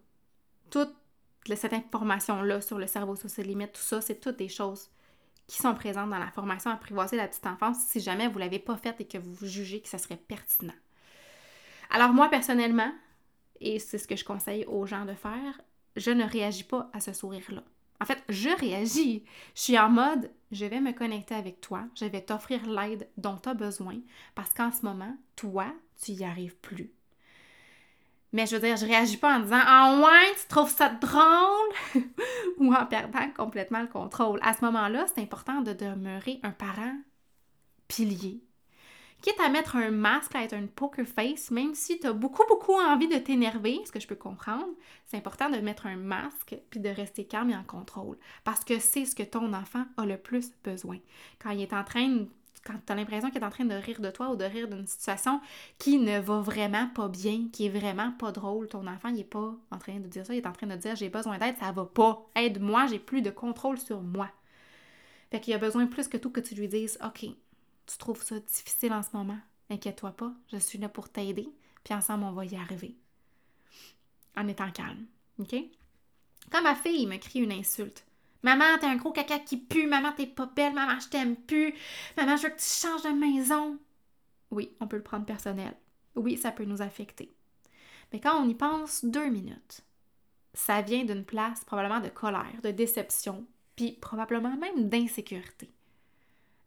toute 0.70 0.94
cette 1.56 1.72
information-là 1.72 2.60
sur 2.60 2.78
le 2.78 2.86
cerveau, 2.86 3.16
sur 3.16 3.30
ses 3.30 3.44
limites, 3.44 3.72
tout 3.72 3.82
ça, 3.82 4.02
c'est 4.02 4.20
toutes 4.20 4.38
des 4.38 4.50
choses 4.50 4.90
qui 5.48 5.58
sont 5.58 5.76
présentes 5.76 6.10
dans 6.10 6.20
la 6.20 6.32
formation 6.32 6.72
apprivoiser 6.72 7.18
la 7.18 7.28
petite 7.28 7.46
enfance 7.46 7.78
si 7.88 8.00
jamais 8.00 8.28
vous 8.28 8.36
ne 8.36 8.44
l'avez 8.44 8.60
pas 8.60 8.78
faite 8.78 9.02
et 9.02 9.08
que 9.08 9.18
vous 9.18 9.46
jugez 9.46 9.82
que 9.82 9.90
ça 9.90 9.98
serait 9.98 10.18
pertinent. 10.18 10.74
Alors 11.90 12.14
moi, 12.14 12.30
personnellement, 12.30 12.92
et 13.60 13.80
c'est 13.80 13.98
ce 13.98 14.08
que 14.08 14.16
je 14.16 14.24
conseille 14.24 14.66
aux 14.66 14.86
gens 14.86 15.06
de 15.06 15.14
faire, 15.14 15.62
je 15.96 16.12
ne 16.12 16.24
réagis 16.24 16.64
pas 16.64 16.90
à 16.94 17.00
ce 17.00 17.14
sourire-là. 17.14 17.64
En 18.02 18.06
fait, 18.06 18.24
je 18.30 18.50
réagis. 18.50 19.24
Je 19.54 19.62
suis 19.62 19.78
en 19.78 19.90
mode, 19.90 20.32
je 20.52 20.66
vais 20.66 20.82
me 20.82 20.92
connecter 20.92 21.36
avec 21.36 21.62
toi, 21.62 21.86
je 21.96 22.06
vais 22.06 22.22
t'offrir 22.22 22.66
l'aide 22.68 23.08
dont 23.18 23.38
tu 23.38 23.50
as 23.50 23.54
besoin 23.54 24.00
parce 24.34 24.54
qu'en 24.54 24.72
ce 24.72 24.84
moment, 24.84 25.16
toi, 25.36 25.68
tu 26.02 26.14
n'y 26.14 26.24
arrives 26.24 26.56
plus. 26.56 26.92
Mais 28.34 28.46
je 28.46 28.56
veux 28.56 28.62
dire, 28.62 28.78
je 28.78 28.86
réagis 28.86 29.18
pas 29.18 29.38
en 29.38 29.40
disant 29.40 29.60
Ah 29.62 30.00
ouais, 30.02 30.36
tu 30.40 30.48
trouves 30.48 30.72
ça 30.72 30.90
drôle 30.90 32.04
ou 32.58 32.74
en 32.74 32.86
perdant 32.86 33.30
complètement 33.36 33.82
le 33.82 33.88
contrôle. 33.88 34.40
À 34.42 34.54
ce 34.54 34.64
moment-là, 34.66 35.06
c'est 35.08 35.22
important 35.22 35.62
de 35.62 35.74
demeurer 35.74 36.40
un 36.44 36.52
parent 36.52 36.96
pilier. 37.88 38.42
Quitte 39.22 39.40
à 39.40 39.50
mettre 39.50 39.76
un 39.76 39.92
masque, 39.92 40.36
à 40.36 40.44
être 40.44 40.54
un 40.54 40.66
poker 40.66 41.06
face, 41.06 41.52
même 41.52 41.76
si 41.76 42.00
tu 42.00 42.08
as 42.08 42.14
beaucoup, 42.14 42.44
beaucoup 42.50 42.74
envie 42.74 43.08
de 43.08 43.18
t'énerver, 43.18 43.80
ce 43.86 43.92
que 43.92 44.00
je 44.00 44.08
peux 44.08 44.16
comprendre, 44.16 44.70
c'est 45.06 45.18
important 45.18 45.48
de 45.48 45.58
mettre 45.58 45.86
un 45.86 45.96
masque 45.96 46.56
puis 46.72 46.80
de 46.80 46.90
rester 46.90 47.26
calme 47.26 47.52
et 47.52 47.56
en 47.56 47.64
contrôle. 47.64 48.18
Parce 48.44 48.64
que 48.64 48.80
c'est 48.80 49.06
ce 49.06 49.16
que 49.16 49.22
ton 49.22 49.54
enfant 49.54 49.86
a 49.98 50.08
le 50.08 50.18
plus 50.18 50.54
besoin. 50.64 50.98
Quand 51.38 51.52
il 51.52 51.62
est 51.62 51.74
en 51.74 51.84
train 51.84 52.26
quand 52.66 52.76
tu 52.86 52.92
as 52.92 52.96
l'impression 52.96 53.30
qu'il 53.30 53.42
est 53.42 53.46
en 53.46 53.50
train 53.50 53.66
de 53.66 53.76
rire 53.76 54.02
de 54.02 54.12
toi 54.12 54.30
ou 54.30 54.36
de 54.36 54.46
rire 54.46 54.68
d'une 54.68 54.88
situation 54.88 55.42
qui 55.78 55.98
ne 55.98 56.20
va 56.20 56.40
vraiment 56.40 56.88
pas 56.88 57.08
bien, 57.08 57.48
qui 57.52 57.66
est 57.66 57.70
vraiment 57.70 58.12
pas 58.12 58.32
drôle, 58.32 58.68
ton 58.68 58.86
enfant, 58.88 59.10
il 59.10 59.20
est 59.20 59.24
pas 59.24 59.56
en 59.72 59.78
train 59.78 60.00
de 60.00 60.08
dire 60.08 60.26
ça, 60.26 60.34
il 60.34 60.38
est 60.38 60.48
en 60.48 60.52
train 60.52 60.68
de 60.68 60.76
dire 60.76 60.96
j'ai 60.96 61.10
besoin 61.10 61.38
d'aide, 61.38 61.58
ça 61.60 61.72
va 61.72 61.86
pas. 61.86 62.30
Aide-moi, 62.36 62.88
j'ai 62.88 63.00
plus 63.00 63.22
de 63.22 63.30
contrôle 63.30 63.78
sur 63.78 64.02
moi. 64.02 64.30
Fait 65.32 65.40
qu'il 65.40 65.54
a 65.54 65.58
besoin 65.58 65.88
plus 65.88 66.08
que 66.08 66.18
tout 66.18 66.30
que 66.30 66.42
tu 66.42 66.56
lui 66.56 66.68
dises 66.68 67.00
OK, 67.04 67.22
tu 67.22 67.98
trouves 67.98 68.22
ça 68.22 68.40
difficile 68.40 68.94
en 68.94 69.02
ce 69.02 69.10
moment, 69.14 69.40
inquiète-toi 69.70 70.12
pas, 70.12 70.32
je 70.52 70.58
suis 70.58 70.78
là 70.78 70.90
pour 70.90 71.10
t'aider, 71.10 71.50
puis 71.84 71.94
ensemble 71.94 72.26
on 72.26 72.32
va 72.32 72.46
y 72.46 72.56
arriver. 72.56 72.96
En 74.38 74.48
étant 74.48 74.72
calme. 74.72 75.06
OK? 75.40 75.56
Quand 76.52 76.62
ma 76.62 76.76
fille 76.76 77.08
me 77.08 77.18
crie 77.18 77.40
une 77.40 77.52
insulte, 77.52 78.06
Maman, 78.44 78.78
t'es 78.80 78.88
un 78.88 78.96
gros 78.96 79.12
caca 79.12 79.40
qui 79.40 79.58
pue. 79.58 79.88
Maman, 79.88 80.12
t'es 80.14 80.28
pas 80.28 80.48
belle. 80.48 80.74
Maman, 80.74 81.00
je 81.00 81.10
t'aime 81.10 81.36
plus. 81.36 81.74
Maman, 82.18 82.38
je 82.38 82.44
veux 82.44 82.50
que 82.50 82.60
tu 82.60 82.66
changes 82.66 83.04
de 83.04 83.10
maison. 83.10 83.78
Oui, 84.50 84.72
on 84.80 84.88
peut 84.88 84.98
le 84.98 85.04
prendre 85.04 85.26
personnel. 85.26 85.76
Oui, 86.16 86.38
ça 86.38 86.52
peut 86.52 86.66
nous 86.66 86.82
affecter. 86.82 87.34
Mais 88.12 88.20
quand 88.20 88.42
on 88.44 88.50
y 88.50 88.56
pense 88.56 89.06
deux 89.06 89.30
minutes, 89.30 89.82
ça 90.54 90.82
vient 90.82 91.06
d'une 91.06 91.24
place 91.24 91.64
probablement 91.64 92.02
de 92.02 92.10
colère, 92.10 92.62
de 92.64 92.72
déception, 92.72 93.46
puis 93.76 93.94
probablement 93.94 94.58
même 94.58 94.90
d'insécurité. 94.90 95.72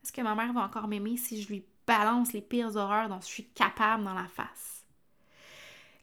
Est-ce 0.02 0.12
que 0.12 0.22
ma 0.22 0.34
mère 0.34 0.52
va 0.52 0.62
encore 0.62 0.88
m'aimer 0.88 1.16
si 1.16 1.42
je 1.42 1.48
lui 1.48 1.64
balance 1.86 2.32
les 2.32 2.40
pires 2.40 2.76
horreurs 2.76 3.08
dont 3.08 3.20
je 3.20 3.26
suis 3.26 3.48
capable 3.48 4.04
dans 4.04 4.14
la 4.14 4.28
face? 4.28 4.83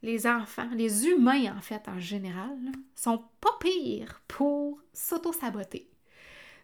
Les 0.03 0.27
enfants, 0.27 0.69
les 0.73 1.07
humains 1.07 1.55
en 1.55 1.61
fait 1.61 1.87
en 1.87 1.99
général, 1.99 2.57
sont 2.95 3.23
pas 3.39 3.57
pires 3.59 4.21
pour 4.27 4.79
s'auto-saboter. 4.93 5.89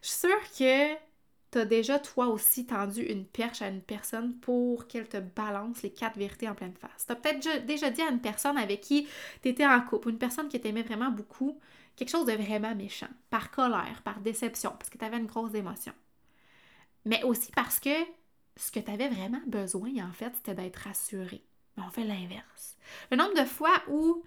Je 0.02 0.10
suis 0.10 0.20
sûre 0.20 0.52
que 0.58 0.96
tu 1.52 1.60
as 1.60 1.66
déjà 1.66 2.00
toi 2.00 2.28
aussi 2.28 2.66
tendu 2.66 3.02
une 3.02 3.26
perche 3.26 3.62
à 3.62 3.70
une 3.70 3.82
personne 3.82 4.36
pour 4.40 4.88
qu'elle 4.88 5.08
te 5.08 5.18
balance 5.18 5.82
les 5.82 5.92
quatre 5.92 6.18
vérités 6.18 6.50
en 6.50 6.56
pleine 6.56 6.76
face. 6.76 7.06
Tu 7.06 7.12
as 7.12 7.16
peut-être 7.16 7.66
déjà 7.66 7.90
dit 7.90 8.02
à 8.02 8.10
une 8.10 8.22
personne 8.22 8.58
avec 8.58 8.82
qui 8.82 9.08
tu 9.42 9.50
étais 9.50 9.66
en 9.66 9.82
couple, 9.82 10.10
une 10.10 10.18
personne 10.18 10.50
qui 10.50 10.60
t'aimait 10.60 10.84
vraiment 10.84 11.12
beaucoup, 11.12 11.60
quelque 11.96 12.10
chose 12.10 12.26
de 12.26 12.34
vraiment 12.34 12.76
méchant, 12.76 13.08
par 13.30 13.52
colère, 13.52 14.02
par 14.04 14.20
déception, 14.20 14.72
parce 14.78 14.90
que 14.90 14.98
tu 14.98 15.06
avais 15.06 15.18
une 15.18 15.26
grosse 15.26 15.54
émotion. 15.54 15.94
Mais 17.06 17.24
aussi 17.24 17.52
parce 17.52 17.80
que 17.80 17.96
ce 18.58 18.72
que 18.72 18.80
tu 18.80 18.92
avais 18.92 19.08
vraiment 19.08 19.42
besoin, 19.48 19.90
en 20.06 20.12
fait, 20.12 20.34
c'était 20.36 20.56
d'être 20.56 20.78
rassuré 20.78 21.47
on 21.86 21.92
fait 21.92 22.04
l'inverse. 22.04 22.78
Le 23.12 23.18
nombre 23.18 23.34
de 23.40 23.46
fois 23.46 23.82
où 23.90 24.24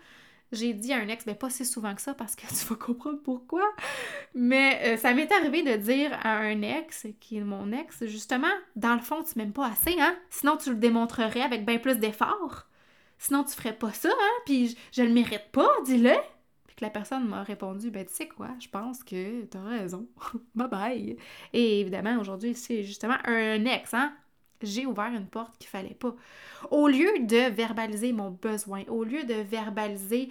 j'ai 0.52 0.72
dit 0.72 0.92
à 0.92 0.98
un 0.98 1.08
ex, 1.08 1.26
mais 1.26 1.34
ben, 1.34 1.38
pas 1.38 1.50
si 1.50 1.64
souvent 1.64 1.94
que 1.94 2.02
ça 2.02 2.14
parce 2.14 2.34
que 2.34 2.46
tu 2.48 2.66
vas 2.66 2.76
comprendre 2.76 3.20
pourquoi, 3.22 3.64
mais 4.34 4.80
euh, 4.84 4.96
ça 4.96 5.14
m'est 5.14 5.30
arrivé 5.32 5.62
de 5.62 5.76
dire 5.76 6.12
à 6.22 6.38
un 6.38 6.62
ex, 6.62 7.06
qui 7.20 7.38
est 7.38 7.44
mon 7.44 7.72
ex, 7.72 8.06
justement, 8.06 8.52
dans 8.76 8.94
le 8.94 9.00
fond, 9.00 9.22
tu 9.22 9.38
m'aimes 9.38 9.52
pas 9.52 9.68
assez, 9.68 9.96
hein? 10.00 10.16
Sinon, 10.30 10.56
tu 10.56 10.70
le 10.70 10.76
démontrerais 10.76 11.42
avec 11.42 11.64
bien 11.64 11.78
plus 11.78 11.98
d'efforts. 11.98 12.66
Sinon, 13.18 13.44
tu 13.44 13.52
ferais 13.52 13.76
pas 13.76 13.92
ça, 13.92 14.08
hein? 14.08 14.40
Puis 14.46 14.76
je, 14.92 15.02
le 15.02 15.10
mérite 15.10 15.50
pas, 15.52 15.70
dis-le. 15.84 16.14
Puis 16.66 16.76
que 16.76 16.84
la 16.84 16.90
personne 16.90 17.28
m'a 17.28 17.42
répondu, 17.42 17.90
ben 17.90 18.04
tu 18.06 18.14
sais 18.14 18.28
quoi, 18.28 18.48
je 18.58 18.68
pense 18.68 19.04
que 19.04 19.44
t'as 19.44 19.62
raison. 19.62 20.08
bye 20.54 20.68
bye. 20.68 21.16
Et 21.52 21.80
évidemment, 21.80 22.18
aujourd'hui, 22.18 22.54
c'est 22.54 22.82
justement 22.82 23.16
un 23.24 23.64
ex, 23.66 23.94
hein? 23.94 24.12
J'ai 24.62 24.87
ouvert 24.87 25.12
une 25.14 25.27
porte 25.27 25.57
qu'il 25.59 25.68
fallait 25.68 25.94
pas. 25.94 26.14
Au 26.70 26.88
lieu 26.88 27.11
de 27.20 27.51
verbaliser 27.51 28.12
mon 28.12 28.31
besoin, 28.31 28.85
au 28.88 29.05
lieu 29.05 29.25
de 29.25 29.35
verbaliser 29.35 30.29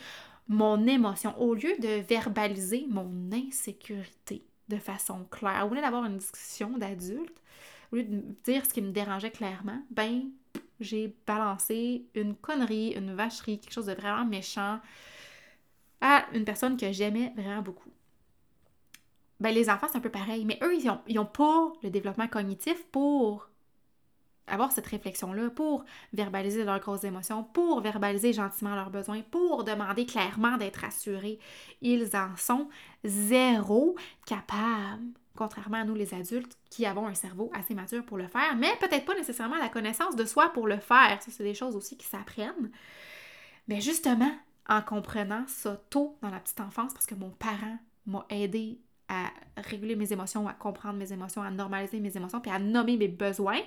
mon 0.48 0.88
émotion, 0.88 1.39
au 1.39 1.54
lieu 1.54 1.78
de 1.80 2.02
verbaliser 2.02 2.86
mon 2.89 3.12
insécurité 3.32 4.44
de 4.68 4.78
façon 4.78 5.26
claire, 5.32 5.68
au 5.70 5.74
lieu 5.74 5.82
d'avoir 5.82 6.06
une 6.06 6.18
discussion 6.18 6.78
d'adulte, 6.78 7.42
au 7.92 7.98
lieu 7.98 8.04
de 8.04 8.22
dire 8.44 8.65
ce 8.65 8.74
qui 8.74 8.82
me 8.82 8.92
dérangeait 8.92 9.32
clairement, 9.32 9.82
ben, 9.89 10.30
j'ai 10.80 11.15
balancé 11.26 12.06
une 12.15 12.36
connerie, 12.36 12.94
une 12.96 13.13
vacherie, 13.15 13.60
quelque 13.60 13.74
chose 13.74 13.88
de 13.88 13.94
vraiment 13.94 14.26
méchant 14.26 14.80
à 16.02 16.26
une 16.34 16.46
personne 16.46 16.78
que 16.78 16.92
j'aimais 16.92 17.34
vraiment 17.36 17.62
beaucoup. 17.62 17.89
Ben, 19.39 19.54
les 19.54 19.70
enfants, 19.70 19.88
c'est 19.89 19.98
un 19.98 20.02
peu 20.02 20.12
pareil, 20.12 20.46
mais 20.46 20.60
eux, 20.63 20.76
ils 20.76 20.86
n'ont 20.86 21.00
ils 21.08 21.20
ont 21.20 21.26
pas 21.26 21.72
le 21.84 21.89
développement 21.89 22.28
cognitif 22.28 22.86
pour 22.92 23.50
avoir 24.50 24.72
cette 24.72 24.88
réflexion-là, 24.88 25.50
pour 25.50 25.86
verbaliser 26.14 26.64
leurs 26.64 26.80
grosses 26.80 27.04
émotions, 27.04 27.44
pour 27.44 27.82
verbaliser 27.82 28.34
gentiment 28.34 28.76
leurs 28.76 28.90
besoins, 28.90 29.22
pour 29.32 29.64
demander 29.64 30.06
clairement 30.06 30.58
d'être 30.58 30.84
assurés. 30.84 31.40
Ils 31.82 32.16
en 32.16 32.36
sont 32.38 32.70
zéro 33.04 33.96
capables, 34.26 35.08
contrairement 35.36 35.78
à 35.78 35.86
nous 35.86 35.96
les 35.96 36.14
adultes 36.14 36.58
qui 36.70 36.86
avons 36.86 37.08
un 37.08 37.14
cerveau 37.14 37.50
assez 37.54 37.74
mature 37.74 38.06
pour 38.06 38.18
le 38.18 38.28
faire, 38.28 38.56
mais 38.58 38.72
peut-être 38.80 39.06
pas 39.06 39.16
nécessairement 39.16 39.58
la 39.58 39.70
connaissance 39.70 40.16
de 40.16 40.26
soi 40.26 40.50
pour 40.50 40.68
le 40.68 40.78
faire. 40.78 41.18
Ça, 41.22 41.32
c'est 41.32 41.44
des 41.44 41.54
choses 41.54 41.76
aussi 41.76 41.98
qui 41.98 42.06
s'apprennent. 42.06 42.72
Mais 43.68 43.82
justement, 43.82 44.32
en 44.68 44.82
comprenant 44.82 45.44
ça 45.48 45.82
tôt 45.90 46.18
dans 46.22 46.30
la 46.30 46.40
petite 46.40 46.60
enfance, 46.60 46.94
parce 46.94 47.06
que 47.06 47.16
mon 47.16 47.30
parent 47.30 47.78
m'a 48.06 48.26
aidé 48.30 48.80
à 49.08 49.32
réguler 49.58 49.96
mes 49.96 50.14
émotions, 50.14 50.48
à 50.48 50.54
comprendre 50.54 50.98
mes 50.98 51.12
émotions, 51.12 51.42
à 51.42 51.50
normaliser 51.50 52.00
mes 52.00 52.16
émotions, 52.16 52.40
puis 52.40 52.52
à 52.52 52.60
nommer 52.60 52.96
mes 52.96 53.08
besoins, 53.08 53.60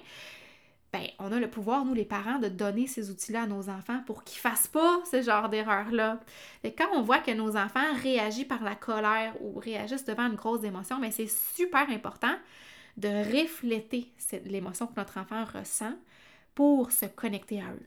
ben, 0.93 1.07
on 1.19 1.33
a 1.33 1.41
le 1.41 1.49
pouvoir, 1.49 1.87
nous 1.87 1.95
les 1.95 2.05
parents, 2.05 2.39
de 2.39 2.49
donner 2.49 2.87
ces 2.87 3.11
outils-là 3.11 3.43
à 3.43 3.47
nos 3.47 3.71
enfants 3.71 4.03
pour 4.07 4.25
qu'ils 4.25 4.41
fassent 4.41 4.69
pas 4.69 5.01
ce 5.11 5.23
genre 5.23 5.49
d'erreur-là. 5.49 6.21
Quand 6.65 6.89
on 6.93 7.03
voit 7.03 7.19
que 7.19 7.31
nos 7.31 7.57
enfants 7.57 7.95
réagissent 8.03 8.45
par 8.45 8.63
la 8.63 8.75
colère 8.75 9.35
ou 9.41 9.59
réagissent 9.59 10.05
devant 10.05 10.27
une 10.27 10.35
grosse 10.35 10.65
émotion, 10.65 10.99
ben, 11.01 11.11
c'est 11.11 11.31
super 11.31 11.89
important 11.89 12.35
de 12.99 13.09
refléter 13.09 14.13
l'émotion 14.45 14.87
que 14.87 14.95
notre 14.97 15.19
enfant 15.19 15.45
ressent 15.45 15.95
pour 16.55 16.93
se 16.93 17.07
connecter 17.07 17.61
à 17.61 17.73
eux. 17.73 17.87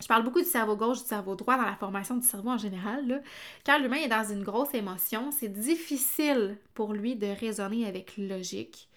Je 0.00 0.06
parle 0.06 0.24
beaucoup 0.24 0.40
du 0.40 0.46
cerveau 0.46 0.76
gauche, 0.76 1.02
du 1.02 1.08
cerveau 1.08 1.36
droit 1.36 1.56
dans 1.56 1.66
la 1.66 1.76
formation 1.76 2.16
du 2.16 2.26
cerveau 2.26 2.50
en 2.50 2.58
général. 2.58 3.06
Là. 3.06 3.20
Quand 3.64 3.78
l'humain 3.78 3.98
est 3.98 4.08
dans 4.08 4.24
une 4.24 4.42
grosse 4.42 4.74
émotion, 4.74 5.30
c'est 5.30 5.52
difficile 5.52 6.56
pour 6.74 6.92
lui 6.92 7.14
de 7.14 7.26
raisonner 7.26 7.86
avec 7.86 8.16
logique 8.16 8.88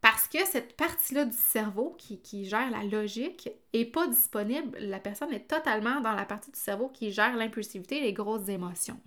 parce 0.00 0.28
que 0.28 0.44
cette 0.46 0.76
partie-là 0.76 1.24
du 1.24 1.36
cerveau 1.36 1.96
qui, 1.98 2.44
gère 2.44 2.70
la 2.70 2.84
logique 2.84 3.50
est 3.72 3.84
pas 3.84 4.06
disponible. 4.06 4.78
La 4.78 5.00
personne 5.00 5.32
est 5.32 5.48
totalement 5.48 6.00
dans 6.00 6.12
la 6.12 6.24
partie 6.24 6.52
du 6.52 6.58
cerveau 6.58 6.88
qui 6.88 7.10
gère 7.10 7.36
l'impulsivité 7.36 7.98
et 7.98 8.02
les 8.02 8.12
grosses 8.12 8.48
émotions. 8.48 9.00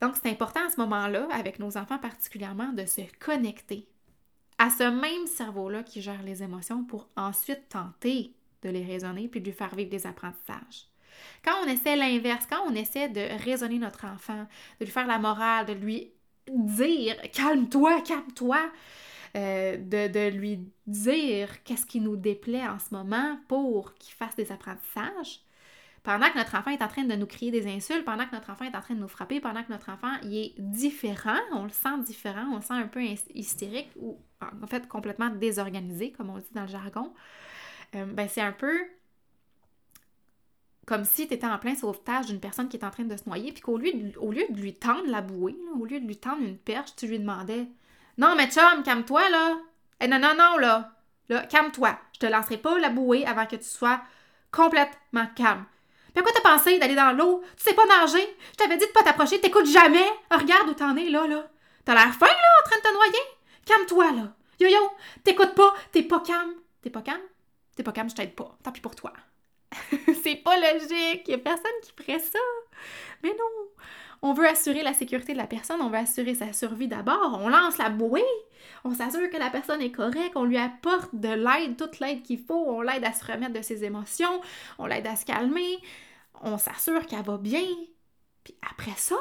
Donc, 0.00 0.16
c'est 0.16 0.30
important 0.30 0.60
à 0.66 0.70
ce 0.70 0.80
moment-là, 0.80 1.28
avec 1.30 1.58
nos 1.58 1.76
enfants 1.76 1.98
particulièrement, 1.98 2.72
de 2.72 2.84
se 2.86 3.02
connecter 3.20 3.86
à 4.58 4.70
ce 4.70 4.82
même 4.82 5.26
cerveau-là 5.26 5.84
qui 5.84 6.02
gère 6.02 6.22
les 6.22 6.42
émotions 6.42 6.82
pour 6.84 7.08
ensuite 7.16 7.68
tenter 7.68 8.34
de 8.62 8.70
les 8.70 8.84
raisonner 8.84 9.28
puis 9.28 9.40
de 9.40 9.46
lui 9.46 9.52
faire 9.52 9.74
vivre 9.74 9.90
des 9.90 10.06
apprentissages. 10.06 10.88
Quand 11.44 11.54
on 11.64 11.68
essaie 11.68 11.96
l'inverse, 11.96 12.46
quand 12.48 12.62
on 12.66 12.74
essaie 12.74 13.08
de 13.08 13.44
raisonner 13.44 13.78
notre 13.78 14.04
enfant, 14.04 14.46
de 14.80 14.84
lui 14.84 14.92
faire 14.92 15.06
la 15.06 15.18
morale, 15.18 15.66
de 15.66 15.72
lui 15.72 16.12
dire 16.48 17.16
calme-toi, 17.32 18.00
calme-toi, 18.02 18.60
euh, 19.36 19.76
de, 19.76 20.28
lui 20.28 20.60
dire 20.86 21.62
qu'est-ce 21.64 21.86
qui 21.86 22.00
nous 22.00 22.16
déplaît 22.16 22.66
en 22.66 22.78
ce 22.78 22.94
moment 22.94 23.38
pour 23.48 23.94
qu'il 23.94 24.14
fasse 24.14 24.36
des 24.36 24.52
apprentissages. 24.52 25.40
Pendant 26.02 26.30
que 26.30 26.38
notre 26.38 26.54
enfant 26.54 26.70
est 26.70 26.82
en 26.82 26.88
train 26.88 27.04
de 27.04 27.14
nous 27.14 27.26
crier 27.26 27.50
des 27.50 27.66
insultes, 27.66 28.04
pendant 28.04 28.24
que 28.26 28.34
notre 28.34 28.50
enfant 28.50 28.64
est 28.64 28.76
en 28.76 28.80
train 28.80 28.94
de 28.94 29.00
nous 29.00 29.08
frapper, 29.08 29.40
pendant 29.40 29.62
que 29.62 29.70
notre 29.70 29.90
enfant 29.90 30.12
il 30.22 30.36
est 30.36 30.54
différent, 30.58 31.38
on 31.52 31.64
le 31.64 31.70
sent 31.70 31.98
différent, 32.06 32.46
on 32.52 32.56
le 32.56 32.62
sent 32.62 32.74
un 32.74 32.86
peu 32.86 33.02
hystérique 33.34 33.90
ou 33.96 34.18
en 34.40 34.66
fait 34.66 34.88
complètement 34.88 35.28
désorganisé, 35.28 36.12
comme 36.12 36.30
on 36.30 36.38
dit 36.38 36.46
dans 36.52 36.62
le 36.62 36.68
jargon, 36.68 37.12
euh, 37.94 38.06
ben 38.06 38.28
c'est 38.28 38.40
un 38.40 38.52
peu 38.52 38.78
comme 40.88 41.04
si 41.04 41.28
tu 41.28 41.34
étais 41.34 41.46
en 41.46 41.58
plein 41.58 41.74
sauvetage 41.74 42.26
d'une 42.26 42.40
personne 42.40 42.68
qui 42.70 42.78
est 42.78 42.84
en 42.84 42.90
train 42.90 43.04
de 43.04 43.14
se 43.14 43.24
noyer, 43.26 43.52
puis 43.52 43.60
qu'au 43.60 43.76
lieu, 43.76 43.92
de, 43.92 44.18
au 44.18 44.32
lieu 44.32 44.44
de 44.48 44.58
lui 44.58 44.72
tendre 44.72 45.06
la 45.06 45.20
bouée, 45.20 45.54
au 45.78 45.84
lieu 45.84 46.00
de 46.00 46.06
lui 46.06 46.16
tendre 46.16 46.40
une 46.42 46.56
perche, 46.56 46.96
tu 46.96 47.06
lui 47.06 47.18
demandais 47.18 47.66
non, 48.18 48.34
mais 48.34 48.50
chum, 48.50 48.82
calme-toi, 48.82 49.28
là. 49.30 49.56
Eh, 50.00 50.08
non, 50.08 50.18
non, 50.18 50.34
non, 50.36 50.58
là. 50.58 50.92
Là, 51.28 51.46
calme-toi. 51.46 51.96
Je 52.12 52.18
te 52.18 52.26
lancerai 52.26 52.58
pas 52.58 52.78
la 52.78 52.88
bouée 52.88 53.24
avant 53.24 53.46
que 53.46 53.56
tu 53.56 53.64
sois 53.68 54.00
complètement 54.50 55.26
calme. 55.36 55.64
Puis 56.12 56.18
à 56.18 56.22
quoi 56.22 56.32
t'as 56.32 56.56
pensé 56.56 56.78
d'aller 56.78 56.96
dans 56.96 57.12
l'eau? 57.12 57.42
Tu 57.56 57.62
sais 57.62 57.74
pas 57.74 57.86
nager? 57.86 58.36
Je 58.52 58.56
t'avais 58.56 58.76
dit 58.76 58.86
de 58.86 58.90
pas 58.90 59.02
t'approcher, 59.02 59.40
t'écoutes 59.40 59.66
jamais. 59.66 60.06
Ah, 60.30 60.38
regarde 60.38 60.68
où 60.68 60.74
t'en 60.74 60.96
es, 60.96 61.08
là, 61.10 61.26
là. 61.26 61.48
T'as 61.84 61.94
l'air 61.94 62.12
fin, 62.14 62.26
là, 62.26 62.60
en 62.60 62.68
train 62.68 62.76
de 62.76 62.82
te 62.82 62.92
noyer? 62.92 63.24
Calme-toi, 63.64 64.12
là. 64.12 64.34
Yo-yo, 64.58 64.90
t'écoutes 65.22 65.54
pas, 65.54 65.72
t'es 65.92 66.02
pas 66.02 66.20
calme. 66.20 66.54
T'es 66.82 66.90
pas 66.90 67.02
calme? 67.02 67.22
T'es 67.76 67.84
pas 67.84 67.92
calme, 67.92 68.10
je 68.10 68.16
t'aide 68.16 68.34
pas. 68.34 68.56
Tant 68.64 68.72
pis 68.72 68.80
pour 68.80 68.96
toi. 68.96 69.12
c'est 70.24 70.36
pas 70.36 70.56
logique. 70.56 71.28
Y 71.28 71.34
a 71.34 71.38
personne 71.38 71.70
qui 71.82 71.92
ferait 71.92 72.18
ça. 72.18 72.38
Mais 73.22 73.30
non. 73.30 73.67
On 74.22 74.32
veut 74.32 74.48
assurer 74.48 74.82
la 74.82 74.94
sécurité 74.94 75.32
de 75.32 75.38
la 75.38 75.46
personne, 75.46 75.80
on 75.80 75.90
veut 75.90 75.98
assurer 75.98 76.34
sa 76.34 76.52
survie 76.52 76.88
d'abord. 76.88 77.38
On 77.40 77.48
lance 77.48 77.78
la 77.78 77.88
bouée, 77.88 78.24
on 78.84 78.94
s'assure 78.94 79.30
que 79.30 79.36
la 79.36 79.50
personne 79.50 79.80
est 79.80 79.92
correcte, 79.92 80.36
on 80.36 80.44
lui 80.44 80.58
apporte 80.58 81.14
de 81.14 81.28
l'aide, 81.28 81.76
toute 81.76 82.00
l'aide 82.00 82.22
qu'il 82.22 82.40
faut, 82.40 82.64
on 82.68 82.82
l'aide 82.82 83.04
à 83.04 83.12
se 83.12 83.24
remettre 83.24 83.54
de 83.54 83.62
ses 83.62 83.84
émotions, 83.84 84.40
on 84.78 84.86
l'aide 84.86 85.06
à 85.06 85.16
se 85.16 85.24
calmer, 85.24 85.78
on 86.42 86.58
s'assure 86.58 87.06
qu'elle 87.06 87.22
va 87.22 87.38
bien. 87.38 87.66
Puis 88.44 88.56
après 88.70 88.96
ça, 88.96 89.18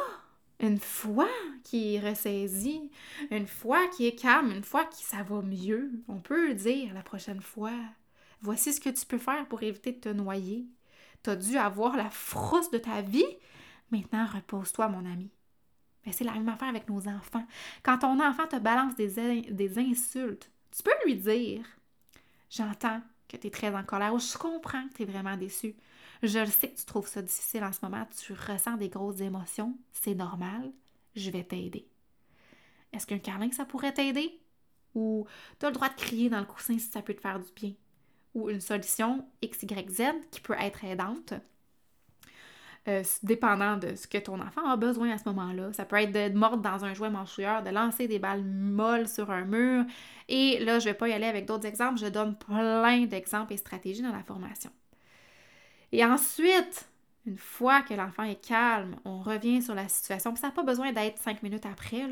une 0.60 0.80
fois 0.80 1.30
qu'il 1.64 1.96
est 1.96 2.00
ressaisi, 2.00 2.90
une 3.30 3.48
fois 3.48 3.88
qu'il 3.88 4.08
est 4.08 4.16
calme, 4.16 4.52
une 4.52 4.64
fois 4.64 4.86
que 4.86 4.96
ça 4.96 5.24
va 5.24 5.42
mieux, 5.42 5.92
on 6.08 6.20
peut 6.20 6.54
dire 6.54 6.94
la 6.94 7.04
prochaine 7.04 7.42
fois, 7.42 7.74
voici 8.42 8.74
ce 8.74 8.82
que 8.82 8.90
tu 8.90 9.06
peux 9.06 9.18
faire 9.18 9.48
pour 9.48 9.62
éviter 9.64 9.92
de 9.92 10.00
te 10.00 10.10
noyer. 10.10 10.66
Tu 11.24 11.30
as 11.30 11.36
dû 11.36 11.58
avoir 11.58 11.96
la 11.96 12.10
frousse 12.10 12.72
de 12.72 12.78
ta 12.78 13.02
vie, 13.02 13.26
Maintenant, 13.92 14.26
repose-toi, 14.26 14.90
mon 14.90 15.06
ami. 15.06 15.30
Mais 16.06 16.12
c'est 16.12 16.24
la 16.24 16.34
même 16.34 16.50
affaire 16.50 16.70
avec 16.70 16.90
nos 16.90 17.08
enfants. 17.08 17.46
Quand 17.84 18.00
ton 18.00 18.20
enfant 18.22 18.48
te 18.48 18.58
balance 18.58 18.96
des, 18.96 19.42
des 19.42 19.80
insultes, 19.80 20.50
tu 20.72 20.84
peux 20.84 20.92
lui 21.06 21.16
dire 21.16 21.66
J'entends 22.50 23.02
que 23.28 23.38
tu 23.38 23.48
es 23.48 23.50
très 23.50 23.76
en 23.76 23.84
colère 23.84 24.14
ou 24.14 24.20
je 24.20 24.38
comprends 24.38 24.88
que 24.88 24.94
tu 24.94 25.04
es 25.04 25.06
vraiment 25.06 25.36
déçu. 25.36 25.76
Je 26.24 26.40
le 26.40 26.48
sais 26.48 26.70
que 26.70 26.78
tu 26.78 26.86
trouves 26.86 27.08
ça 27.08 27.22
difficile 27.22 27.64
en 27.64 27.72
ce 27.72 27.80
moment, 27.84 28.08
tu 28.18 28.34
ressens 28.34 28.78
des 28.78 28.90
grosses 28.90 29.22
émotions, 29.22 29.78
c'est 29.92 30.16
normal, 30.16 30.72
je 31.16 31.30
vais 31.30 31.44
t'aider. 31.44 31.88
Est-ce 32.94 33.06
qu'un 33.06 33.20
câlin, 33.20 33.52
ça 33.52 33.66
pourrait 33.66 33.94
t'aider? 33.94 34.40
Ou 34.96 35.28
tu 35.60 35.66
as 35.66 35.70
le 35.70 35.76
droit 35.76 35.90
de 35.90 35.96
crier 35.96 36.30
dans 36.30 36.40
le 36.40 36.46
coussin 36.46 36.80
si 36.80 36.88
ça 36.88 37.02
peut 37.02 37.14
te 37.14 37.22
faire 37.22 37.40
du 37.40 37.52
bien? 37.54 37.74
Ou 38.34 38.50
une 38.50 38.62
solution 38.62 39.28
XYZ 39.44 40.14
qui 40.32 40.42
peut 40.42 40.56
être 40.60 40.84
aidante, 40.86 41.34
euh, 42.88 43.04
dépendant 43.24 43.78
de 43.78 43.96
ce 43.96 44.08
que 44.08 44.18
ton 44.18 44.40
enfant 44.40 44.70
a 44.70 44.78
besoin 44.78 45.12
à 45.12 45.18
ce 45.18 45.28
moment-là. 45.30 45.74
Ça 45.74 45.86
peut 45.86 45.98
être 45.98 46.12
de 46.12 46.38
mordre 46.38 46.62
dans 46.62 46.86
un 46.86 46.94
jouet 46.94 47.10
manchouilleur, 47.10 47.62
de 47.64 47.70
lancer 47.70 48.08
des 48.08 48.20
balles 48.20 48.44
molles 48.44 49.08
sur 49.08 49.30
un 49.30 49.46
mur. 49.46 49.84
Et 50.30 50.60
là, 50.60 50.80
je 50.80 50.88
ne 50.88 50.92
vais 50.92 50.98
pas 50.98 51.10
y 51.10 51.14
aller 51.14 51.26
avec 51.26 51.46
d'autres 51.46 51.66
exemples, 51.66 52.00
je 52.00 52.08
donne 52.08 52.38
plein 52.38 53.06
d'exemples 53.06 53.54
et 53.54 53.58
stratégies 53.58 54.02
dans 54.02 54.14
la 54.14 54.24
formation. 54.24 54.70
Et 55.92 56.04
ensuite, 56.04 56.90
une 57.28 57.38
fois 57.38 57.82
que 57.82 57.94
l'enfant 57.94 58.24
est 58.24 58.42
calme, 58.42 58.96
on 59.04 59.20
revient 59.20 59.62
sur 59.62 59.76
la 59.76 59.90
situation. 59.90 60.34
Ça 60.38 60.48
n'a 60.48 60.54
pas 60.54 60.64
besoin 60.64 60.94
d'être 60.94 61.20
cinq 61.20 61.44
minutes 61.44 61.66
après. 61.66 62.06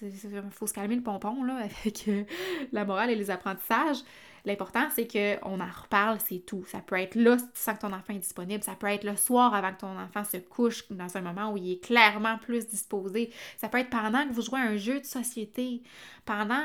Il 0.00 0.42
faut 0.50 0.66
se 0.66 0.72
calmer 0.72 0.96
le 0.96 1.02
pompon 1.02 1.46
avec 1.56 2.08
euh, 2.08 2.24
la 2.72 2.86
morale 2.86 3.10
et 3.10 3.14
les 3.14 3.30
apprentissages. 3.30 3.98
L'important, 4.46 4.88
c'est 4.94 5.06
qu'on 5.06 5.60
en 5.60 5.70
reparle, 5.82 6.18
c'est 6.26 6.40
tout. 6.40 6.64
Ça 6.66 6.80
peut 6.80 6.96
être 6.96 7.14
là 7.14 7.36
si 7.54 7.70
que 7.70 7.80
ton 7.80 7.92
enfant 7.92 8.14
est 8.14 8.18
disponible. 8.18 8.64
Ça 8.64 8.74
peut 8.74 8.88
être 8.88 9.04
le 9.04 9.14
soir 9.14 9.54
avant 9.54 9.72
que 9.72 9.80
ton 9.80 9.98
enfant 9.98 10.24
se 10.24 10.38
couche, 10.38 10.90
dans 10.90 11.16
un 11.16 11.20
moment 11.20 11.52
où 11.52 11.58
il 11.58 11.72
est 11.72 11.84
clairement 11.84 12.38
plus 12.38 12.66
disposé. 12.66 13.30
Ça 13.58 13.68
peut 13.68 13.78
être 13.78 13.90
pendant 13.90 14.26
que 14.26 14.32
vous 14.32 14.42
jouez 14.42 14.58
à 14.58 14.64
un 14.64 14.76
jeu 14.78 15.00
de 15.00 15.04
société. 15.04 15.82
Pendant 16.24 16.64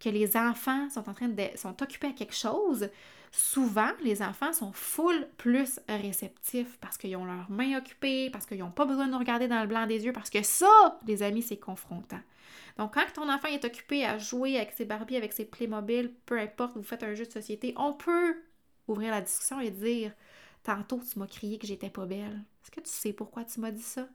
que 0.00 0.08
les 0.08 0.36
enfants 0.36 0.88
sont 0.90 1.08
en 1.08 1.14
train 1.14 1.28
de 1.28 1.42
sont 1.56 1.80
occupés 1.82 2.08
à 2.08 2.12
quelque 2.12 2.34
chose, 2.34 2.88
souvent 3.36 3.90
les 4.00 4.22
enfants 4.22 4.52
sont 4.52 4.72
full 4.72 5.28
plus 5.36 5.80
réceptifs 5.88 6.78
parce 6.80 6.96
qu'ils 6.96 7.16
ont 7.16 7.24
leurs 7.24 7.50
mains 7.50 7.78
occupées, 7.78 8.30
parce 8.30 8.46
qu'ils 8.46 8.58
n'ont 8.58 8.70
pas 8.70 8.86
besoin 8.86 9.06
de 9.06 9.12
nous 9.12 9.18
regarder 9.18 9.48
dans 9.48 9.60
le 9.60 9.66
blanc 9.66 9.86
des 9.86 10.04
yeux, 10.04 10.12
parce 10.12 10.30
que 10.30 10.42
ça, 10.42 11.00
les 11.06 11.22
amis, 11.22 11.42
c'est 11.42 11.56
confrontant. 11.56 12.20
Donc, 12.78 12.94
quand 12.94 13.04
ton 13.12 13.28
enfant 13.28 13.48
est 13.48 13.64
occupé 13.64 14.04
à 14.04 14.18
jouer 14.18 14.56
avec 14.56 14.72
ses 14.72 14.84
Barbies, 14.84 15.16
avec 15.16 15.32
ses 15.32 15.44
Playmobil, 15.44 16.12
peu 16.26 16.38
importe, 16.38 16.76
vous 16.76 16.84
faites 16.84 17.02
un 17.02 17.14
jeu 17.14 17.26
de 17.26 17.32
société, 17.32 17.74
on 17.76 17.92
peut 17.92 18.36
ouvrir 18.86 19.10
la 19.10 19.20
discussion 19.20 19.58
et 19.60 19.70
dire 19.70 20.12
Tantôt, 20.62 21.00
tu 21.00 21.18
m'as 21.18 21.26
crié 21.26 21.58
que 21.58 21.66
j'étais 21.66 21.90
pas 21.90 22.06
belle. 22.06 22.40
Est-ce 22.62 22.70
que 22.70 22.80
tu 22.80 22.90
sais 22.90 23.12
pourquoi 23.12 23.44
tu 23.44 23.60
m'as 23.60 23.70
dit 23.70 23.82
ça? 23.82 24.08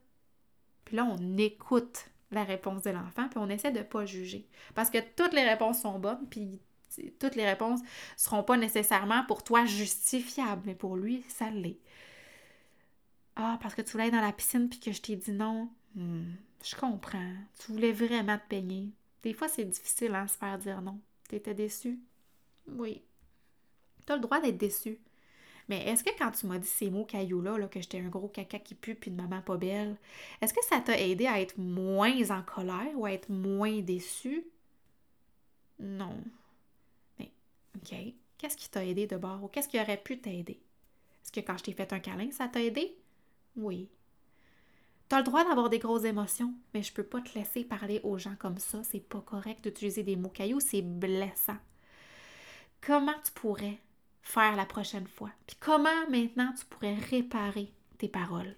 Puis 0.84 0.96
là, 0.96 1.04
on 1.04 1.36
écoute 1.36 2.06
la 2.30 2.44
réponse 2.44 2.82
de 2.82 2.90
l'enfant, 2.90 3.28
puis 3.28 3.38
on 3.38 3.48
essaie 3.50 3.70
de 3.70 3.78
ne 3.78 3.84
pas 3.84 4.06
juger. 4.06 4.48
Parce 4.74 4.90
que 4.90 4.98
toutes 5.14 5.34
les 5.34 5.48
réponses 5.48 5.82
sont 5.82 5.98
bonnes, 5.98 6.26
puis 6.28 6.58
toutes 7.18 7.36
les 7.36 7.46
réponses 7.46 7.80
ne 7.80 7.86
seront 8.16 8.42
pas 8.42 8.56
nécessairement 8.56 9.24
pour 9.26 9.42
toi 9.42 9.64
justifiables, 9.64 10.62
mais 10.66 10.74
pour 10.74 10.96
lui, 10.96 11.24
ça 11.28 11.50
l'est. 11.50 11.78
Ah, 13.36 13.58
parce 13.62 13.74
que 13.74 13.82
tu 13.82 13.92
voulais 13.92 14.04
aller 14.04 14.12
dans 14.12 14.20
la 14.20 14.32
piscine 14.32 14.68
puis 14.68 14.80
que 14.80 14.92
je 14.92 15.00
t'ai 15.00 15.16
dit 15.16 15.32
non. 15.32 15.68
Hmm. 15.94 16.32
Je 16.62 16.76
comprends. 16.76 17.34
Tu 17.58 17.72
voulais 17.72 17.92
vraiment 17.92 18.36
te 18.36 18.48
peigner. 18.48 18.90
Des 19.22 19.32
fois, 19.32 19.48
c'est 19.48 19.64
difficile, 19.64 20.14
hein, 20.14 20.26
se 20.26 20.36
faire 20.36 20.58
dire 20.58 20.82
non. 20.82 21.00
T'étais 21.28 21.54
déçu? 21.54 21.98
Oui. 22.68 23.02
T'as 24.06 24.16
le 24.16 24.20
droit 24.20 24.40
d'être 24.40 24.58
déçu. 24.58 24.98
Mais 25.68 25.86
est-ce 25.86 26.02
que 26.02 26.10
quand 26.18 26.32
tu 26.32 26.46
m'as 26.46 26.58
dit 26.58 26.66
ces 26.66 26.90
mots 26.90 27.04
cailloux-là, 27.04 27.56
là, 27.56 27.68
que 27.68 27.80
j'étais 27.80 28.00
un 28.00 28.08
gros 28.08 28.28
caca 28.28 28.58
qui 28.58 28.74
pue 28.74 28.96
puis 28.96 29.10
une 29.10 29.16
maman 29.16 29.40
pas 29.40 29.56
belle, 29.56 29.96
est-ce 30.40 30.52
que 30.52 30.64
ça 30.64 30.80
t'a 30.80 30.98
aidé 30.98 31.26
à 31.26 31.40
être 31.40 31.58
moins 31.58 32.30
en 32.30 32.42
colère 32.42 32.90
ou 32.96 33.06
à 33.06 33.12
être 33.12 33.28
moins 33.28 33.80
déçu? 33.80 34.44
Non. 35.78 36.16
OK. 37.82 37.96
Qu'est-ce 38.38 38.56
qui 38.56 38.70
t'a 38.70 38.84
aidé 38.84 39.06
de 39.06 39.16
bord 39.16 39.42
ou 39.44 39.48
qu'est-ce 39.48 39.68
qui 39.68 39.80
aurait 39.80 40.02
pu 40.02 40.18
t'aider? 40.18 40.60
Est-ce 41.22 41.32
que 41.32 41.40
quand 41.40 41.58
je 41.58 41.64
t'ai 41.64 41.72
fait 41.72 41.92
un 41.92 42.00
câlin, 42.00 42.30
ça 42.30 42.48
t'a 42.48 42.62
aidé? 42.62 42.96
Oui. 43.56 43.88
T'as 45.08 45.18
le 45.18 45.24
droit 45.24 45.44
d'avoir 45.44 45.68
des 45.68 45.80
grosses 45.80 46.04
émotions, 46.04 46.54
mais 46.72 46.82
je 46.82 46.92
peux 46.92 47.02
pas 47.02 47.20
te 47.20 47.36
laisser 47.36 47.64
parler 47.64 48.00
aux 48.04 48.16
gens 48.16 48.36
comme 48.38 48.58
ça. 48.58 48.82
C'est 48.84 49.00
pas 49.00 49.20
correct 49.20 49.62
d'utiliser 49.62 50.02
des 50.02 50.16
mots 50.16 50.28
cailloux, 50.28 50.60
c'est 50.60 50.82
blessant. 50.82 51.56
Comment 52.80 53.18
tu 53.24 53.32
pourrais 53.32 53.78
faire 54.22 54.56
la 54.56 54.66
prochaine 54.66 55.06
fois? 55.06 55.30
Puis 55.46 55.56
comment 55.58 56.08
maintenant 56.08 56.54
tu 56.58 56.64
pourrais 56.64 56.94
réparer 56.94 57.72
tes 57.98 58.08
paroles? 58.08 58.54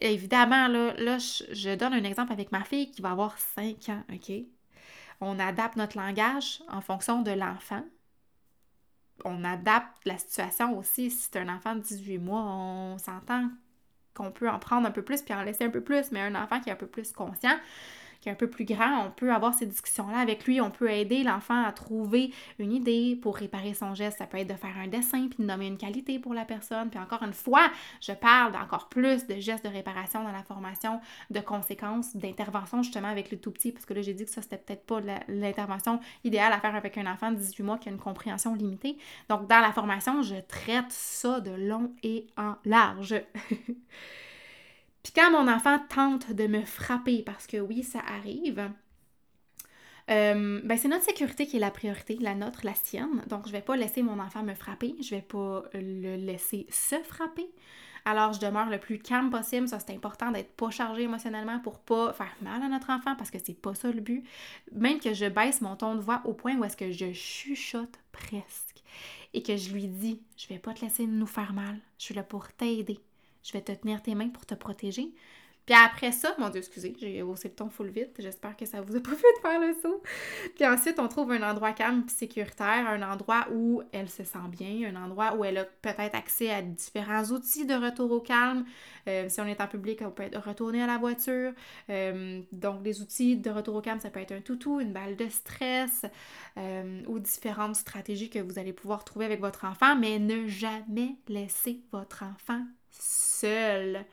Évidemment, 0.00 0.68
là, 0.68 0.94
là 0.94 1.18
je, 1.18 1.74
donne 1.74 1.92
un 1.92 2.04
exemple 2.04 2.32
avec 2.32 2.50
ma 2.50 2.64
fille 2.64 2.90
qui 2.90 3.02
va 3.02 3.10
avoir 3.10 3.38
5 3.38 3.88
ans, 3.88 4.02
OK? 4.12 4.32
On 5.20 5.38
adapte 5.38 5.76
notre 5.76 5.96
langage 5.96 6.62
en 6.68 6.80
fonction 6.80 7.22
de 7.22 7.30
l'enfant. 7.30 7.84
On 9.24 9.44
adapte 9.44 10.04
la 10.04 10.18
situation 10.18 10.76
aussi. 10.78 11.10
Si 11.10 11.28
c'est 11.30 11.38
un 11.38 11.48
enfant 11.48 11.74
de 11.76 11.80
18 11.80 12.18
mois, 12.18 12.42
on 12.42 12.98
s'entend 12.98 13.48
qu'on 14.14 14.30
peut 14.30 14.48
en 14.48 14.58
prendre 14.58 14.86
un 14.86 14.90
peu 14.90 15.02
plus 15.02 15.22
puis 15.22 15.34
en 15.34 15.42
laisser 15.42 15.64
un 15.64 15.70
peu 15.70 15.80
plus, 15.80 16.10
mais 16.12 16.20
un 16.20 16.34
enfant 16.34 16.60
qui 16.60 16.68
est 16.68 16.72
un 16.72 16.76
peu 16.76 16.86
plus 16.86 17.12
conscient, 17.12 17.56
qui 18.24 18.30
est 18.30 18.32
un 18.32 18.36
peu 18.36 18.48
plus 18.48 18.64
grand, 18.64 19.04
on 19.06 19.10
peut 19.10 19.34
avoir 19.34 19.52
ces 19.52 19.66
discussions-là 19.66 20.16
avec 20.16 20.46
lui, 20.46 20.58
on 20.58 20.70
peut 20.70 20.90
aider 20.90 21.22
l'enfant 21.24 21.62
à 21.62 21.72
trouver 21.72 22.32
une 22.58 22.72
idée 22.72 23.18
pour 23.20 23.36
réparer 23.36 23.74
son 23.74 23.94
geste. 23.94 24.16
Ça 24.16 24.26
peut 24.26 24.38
être 24.38 24.48
de 24.48 24.54
faire 24.54 24.74
un 24.82 24.88
dessin 24.88 25.28
puis 25.28 25.36
de 25.40 25.44
nommer 25.44 25.66
une 25.66 25.76
qualité 25.76 26.18
pour 26.18 26.32
la 26.32 26.46
personne. 26.46 26.88
Puis 26.88 26.98
encore 26.98 27.22
une 27.22 27.34
fois, 27.34 27.70
je 28.00 28.12
parle 28.12 28.52
d'encore 28.52 28.88
plus 28.88 29.26
de 29.26 29.34
gestes 29.40 29.62
de 29.62 29.68
réparation 29.68 30.24
dans 30.24 30.32
la 30.32 30.42
formation, 30.42 31.02
de 31.28 31.40
conséquences, 31.40 32.16
d'intervention 32.16 32.82
justement 32.82 33.08
avec 33.08 33.30
le 33.30 33.36
tout 33.36 33.50
petit, 33.50 33.72
parce 33.72 33.84
que 33.84 33.92
là 33.92 34.00
j'ai 34.00 34.14
dit 34.14 34.24
que 34.24 34.30
ça 34.30 34.40
c'était 34.40 34.56
peut-être 34.56 34.86
pas 34.86 35.00
l'intervention 35.28 36.00
idéale 36.24 36.54
à 36.54 36.60
faire 36.60 36.74
avec 36.74 36.96
un 36.96 37.04
enfant 37.04 37.30
de 37.30 37.36
18 37.36 37.62
mois 37.62 37.76
qui 37.76 37.90
a 37.90 37.92
une 37.92 37.98
compréhension 37.98 38.54
limitée. 38.54 38.96
Donc 39.28 39.48
dans 39.48 39.60
la 39.60 39.72
formation, 39.72 40.22
je 40.22 40.36
traite 40.48 40.90
ça 40.90 41.40
de 41.40 41.50
long 41.50 41.92
et 42.02 42.26
en 42.38 42.54
large. 42.64 43.16
Puis 45.04 45.12
quand 45.12 45.30
mon 45.30 45.52
enfant 45.52 45.78
tente 45.88 46.32
de 46.32 46.46
me 46.48 46.64
frapper, 46.64 47.22
parce 47.22 47.46
que 47.46 47.58
oui, 47.58 47.84
ça 47.84 48.00
arrive, 48.00 48.70
euh, 50.10 50.60
ben 50.64 50.76
c'est 50.76 50.88
notre 50.88 51.04
sécurité 51.04 51.46
qui 51.46 51.58
est 51.58 51.60
la 51.60 51.70
priorité, 51.70 52.16
la 52.20 52.34
nôtre, 52.34 52.60
la 52.64 52.74
sienne. 52.74 53.22
Donc, 53.28 53.46
je 53.46 53.52
vais 53.52 53.60
pas 53.60 53.76
laisser 53.76 54.02
mon 54.02 54.18
enfant 54.18 54.42
me 54.42 54.54
frapper, 54.54 54.96
je 55.00 55.10
vais 55.14 55.22
pas 55.22 55.62
le 55.74 56.16
laisser 56.16 56.66
se 56.70 56.96
frapper. 56.96 57.46
Alors, 58.06 58.32
je 58.32 58.40
demeure 58.40 58.68
le 58.68 58.78
plus 58.78 58.98
calme 58.98 59.30
possible. 59.30 59.68
Ça, 59.68 59.78
c'est 59.78 59.94
important 59.94 60.30
d'être 60.30 60.52
pas 60.56 60.70
chargé 60.70 61.02
émotionnellement 61.02 61.58
pour 61.60 61.78
pas 61.78 62.12
faire 62.12 62.34
mal 62.42 62.62
à 62.62 62.68
notre 62.68 62.90
enfant 62.90 63.14
parce 63.16 63.30
que 63.30 63.38
c'est 63.42 63.58
pas 63.58 63.74
ça 63.74 63.90
le 63.90 64.00
but. 64.00 64.24
Même 64.72 65.00
que 65.00 65.14
je 65.14 65.26
baisse 65.26 65.62
mon 65.62 65.76
ton 65.76 65.94
de 65.94 66.00
voix 66.00 66.20
au 66.24 66.34
point 66.34 66.56
où 66.56 66.64
est-ce 66.64 66.76
que 66.76 66.90
je 66.90 67.12
chuchote 67.12 67.98
presque 68.12 68.82
et 69.32 69.42
que 69.42 69.56
je 69.56 69.72
lui 69.72 69.86
dis, 69.86 70.20
je 70.36 70.48
vais 70.48 70.58
pas 70.58 70.74
te 70.74 70.82
laisser 70.82 71.06
nous 71.06 71.26
faire 71.26 71.54
mal. 71.54 71.78
Je 71.98 72.04
suis 72.04 72.14
là 72.14 72.22
pour 72.22 72.48
t'aider 72.52 73.00
je 73.44 73.52
vais 73.52 73.62
te 73.62 73.72
tenir 73.72 74.02
tes 74.02 74.16
mains 74.16 74.30
pour 74.30 74.46
te 74.46 74.54
protéger. 74.54 75.12
Puis 75.66 75.74
après 75.74 76.12
ça, 76.12 76.34
mon 76.38 76.50
Dieu, 76.50 76.58
excusez, 76.58 76.94
j'ai 77.00 77.22
haussé 77.22 77.48
le 77.48 77.54
ton 77.54 77.70
full 77.70 77.88
vite. 77.88 78.10
J'espère 78.18 78.54
que 78.54 78.66
ça 78.66 78.82
vous 78.82 78.96
a 78.96 79.00
pas 79.00 79.10
fait 79.16 79.32
de 79.36 79.40
faire 79.40 79.60
le 79.60 79.74
saut. 79.80 80.02
Puis 80.56 80.66
ensuite, 80.66 80.98
on 80.98 81.08
trouve 81.08 81.32
un 81.32 81.42
endroit 81.42 81.72
calme 81.72 82.04
et 82.06 82.10
sécuritaire, 82.10 82.86
un 82.86 83.00
endroit 83.00 83.46
où 83.50 83.82
elle 83.92 84.10
se 84.10 84.24
sent 84.24 84.38
bien, 84.50 84.90
un 84.94 85.02
endroit 85.02 85.36
où 85.36 85.44
elle 85.44 85.56
a 85.56 85.64
peut-être 85.64 86.14
accès 86.14 86.50
à 86.50 86.60
différents 86.60 87.24
outils 87.24 87.64
de 87.64 87.74
retour 87.74 88.12
au 88.12 88.20
calme. 88.20 88.66
Euh, 89.08 89.30
si 89.30 89.40
on 89.40 89.46
est 89.46 89.60
en 89.60 89.66
public, 89.66 90.00
on 90.02 90.10
peut 90.10 90.24
être 90.24 90.38
retourné 90.38 90.82
à 90.82 90.86
la 90.86 90.98
voiture. 90.98 91.52
Euh, 91.88 92.42
donc, 92.52 92.82
des 92.82 93.00
outils 93.00 93.36
de 93.36 93.48
retour 93.48 93.76
au 93.76 93.80
calme, 93.80 94.00
ça 94.00 94.10
peut 94.10 94.20
être 94.20 94.32
un 94.32 94.42
toutou, 94.42 94.80
une 94.80 94.92
balle 94.92 95.16
de 95.16 95.30
stress 95.30 96.04
euh, 96.58 97.02
ou 97.06 97.18
différentes 97.18 97.76
stratégies 97.76 98.28
que 98.28 98.38
vous 98.38 98.58
allez 98.58 98.74
pouvoir 98.74 99.02
trouver 99.04 99.24
avec 99.24 99.40
votre 99.40 99.64
enfant, 99.64 99.96
mais 99.96 100.18
ne 100.18 100.46
jamais 100.46 101.16
laisser 101.26 101.80
votre 101.90 102.22
enfant 102.22 102.60
seul. 103.00 104.04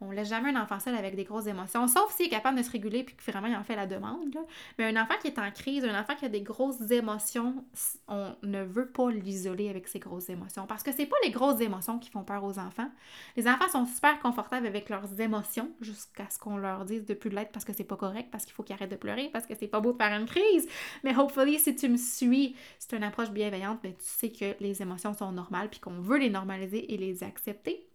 On 0.00 0.12
laisse 0.12 0.28
jamais 0.28 0.50
un 0.50 0.62
enfant 0.62 0.78
seul 0.78 0.94
avec 0.94 1.16
des 1.16 1.24
grosses 1.24 1.48
émotions, 1.48 1.88
sauf 1.88 2.14
s'il 2.14 2.26
est 2.26 2.30
capable 2.30 2.56
de 2.56 2.62
se 2.62 2.70
réguler 2.70 3.02
puis 3.02 3.16
que 3.16 3.30
vraiment 3.30 3.48
il 3.48 3.56
en 3.56 3.64
fait 3.64 3.74
la 3.74 3.86
demande. 3.86 4.36
Mais 4.78 4.84
un 4.84 5.02
enfant 5.02 5.14
qui 5.20 5.26
est 5.26 5.38
en 5.40 5.50
crise, 5.50 5.84
un 5.84 6.00
enfant 6.00 6.14
qui 6.14 6.24
a 6.24 6.28
des 6.28 6.42
grosses 6.42 6.88
émotions, 6.92 7.64
on 8.06 8.32
ne 8.44 8.62
veut 8.62 8.88
pas 8.88 9.10
l'isoler 9.10 9.68
avec 9.68 9.88
ses 9.88 9.98
grosses 9.98 10.28
émotions 10.28 10.68
parce 10.68 10.84
que 10.84 10.92
c'est 10.92 11.06
pas 11.06 11.16
les 11.24 11.30
grosses 11.30 11.60
émotions 11.60 11.98
qui 11.98 12.10
font 12.10 12.22
peur 12.22 12.44
aux 12.44 12.60
enfants. 12.60 12.88
Les 13.36 13.48
enfants 13.48 13.68
sont 13.68 13.86
super 13.86 14.20
confortables 14.20 14.68
avec 14.68 14.88
leurs 14.88 15.20
émotions 15.20 15.72
jusqu'à 15.80 16.30
ce 16.30 16.38
qu'on 16.38 16.58
leur 16.58 16.84
dise 16.84 17.04
de 17.04 17.14
plus 17.14 17.30
l'être 17.30 17.50
parce 17.50 17.64
que 17.64 17.72
c'est 17.72 17.82
pas 17.82 17.96
correct, 17.96 18.28
parce 18.30 18.44
qu'il 18.44 18.54
faut 18.54 18.62
qu'ils 18.62 18.76
arrêtent 18.76 18.92
de 18.92 18.96
pleurer, 18.96 19.30
parce 19.32 19.46
que 19.46 19.54
c'est 19.58 19.66
pas 19.66 19.80
beau 19.80 19.92
de 19.92 19.96
faire 19.96 20.16
une 20.16 20.26
crise. 20.26 20.68
Mais 21.02 21.16
hopefully, 21.16 21.58
si 21.58 21.74
tu 21.74 21.88
me 21.88 21.96
suis, 21.96 22.54
c'est 22.78 22.96
une 22.96 23.02
approche 23.02 23.30
bienveillante, 23.30 23.80
ben, 23.82 23.92
tu 23.92 24.04
sais 24.04 24.30
que 24.30 24.54
les 24.62 24.80
émotions 24.80 25.12
sont 25.12 25.32
normales 25.32 25.70
puis 25.70 25.80
qu'on 25.80 26.00
veut 26.00 26.18
les 26.18 26.30
normaliser 26.30 26.94
et 26.94 26.96
les 26.96 27.24
accepter. 27.24 27.87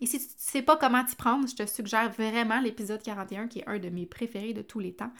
Et 0.00 0.06
si 0.06 0.18
tu 0.18 0.24
ne 0.24 0.30
sais 0.36 0.62
pas 0.62 0.76
comment 0.76 1.04
t'y 1.04 1.14
prendre, 1.14 1.46
je 1.46 1.54
te 1.54 1.66
suggère 1.66 2.10
vraiment 2.10 2.60
l'épisode 2.60 3.02
41 3.02 3.48
qui 3.48 3.60
est 3.60 3.68
un 3.68 3.78
de 3.78 3.88
mes 3.90 4.06
préférés 4.06 4.54
de 4.54 4.62
tous 4.62 4.80
les 4.80 4.94
temps. 4.94 5.12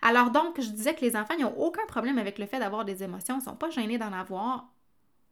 Alors 0.00 0.30
donc, 0.30 0.60
je 0.60 0.70
disais 0.70 0.94
que 0.94 1.02
les 1.02 1.16
enfants 1.16 1.36
n'ont 1.38 1.54
aucun 1.56 1.84
problème 1.86 2.18
avec 2.18 2.38
le 2.38 2.46
fait 2.46 2.58
d'avoir 2.58 2.84
des 2.84 3.02
émotions, 3.02 3.36
ils 3.36 3.38
ne 3.38 3.44
sont 3.44 3.56
pas 3.56 3.70
gênés 3.70 3.98
d'en 3.98 4.12
avoir, 4.12 4.72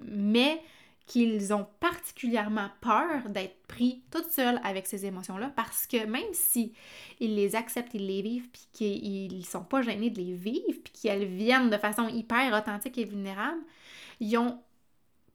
mais 0.00 0.62
qu'ils 1.06 1.52
ont 1.52 1.66
particulièrement 1.80 2.68
peur 2.80 3.28
d'être 3.30 3.66
pris 3.66 4.04
toute 4.12 4.30
seule 4.30 4.60
avec 4.62 4.86
ces 4.86 5.06
émotions-là 5.06 5.50
parce 5.56 5.88
que 5.88 6.06
même 6.06 6.32
si 6.32 6.72
ils 7.18 7.34
les 7.34 7.56
acceptent, 7.56 7.94
ils 7.94 8.06
les 8.06 8.22
vivent, 8.22 8.48
puis 8.48 8.68
qu'ils 8.72 9.44
sont 9.44 9.64
pas 9.64 9.82
gênés 9.82 10.10
de 10.10 10.20
les 10.20 10.34
vivre, 10.34 10.78
puis 10.84 10.92
qu'elles 10.92 11.26
viennent 11.26 11.68
de 11.68 11.76
façon 11.78 12.06
hyper 12.06 12.56
authentique 12.56 12.96
et 12.96 13.04
vulnérable, 13.06 13.60
ils 14.20 14.30
n'ont 14.34 14.62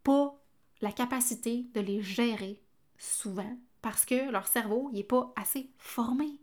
pas 0.04 0.40
la 0.82 0.94
capacité 0.94 1.66
de 1.74 1.82
les 1.82 2.02
gérer 2.02 2.62
souvent 2.98 3.58
parce 3.82 4.06
que 4.06 4.32
leur 4.32 4.48
cerveau 4.48 4.90
n'est 4.94 5.04
pas 5.04 5.34
assez 5.36 5.70
formé. 5.78 6.40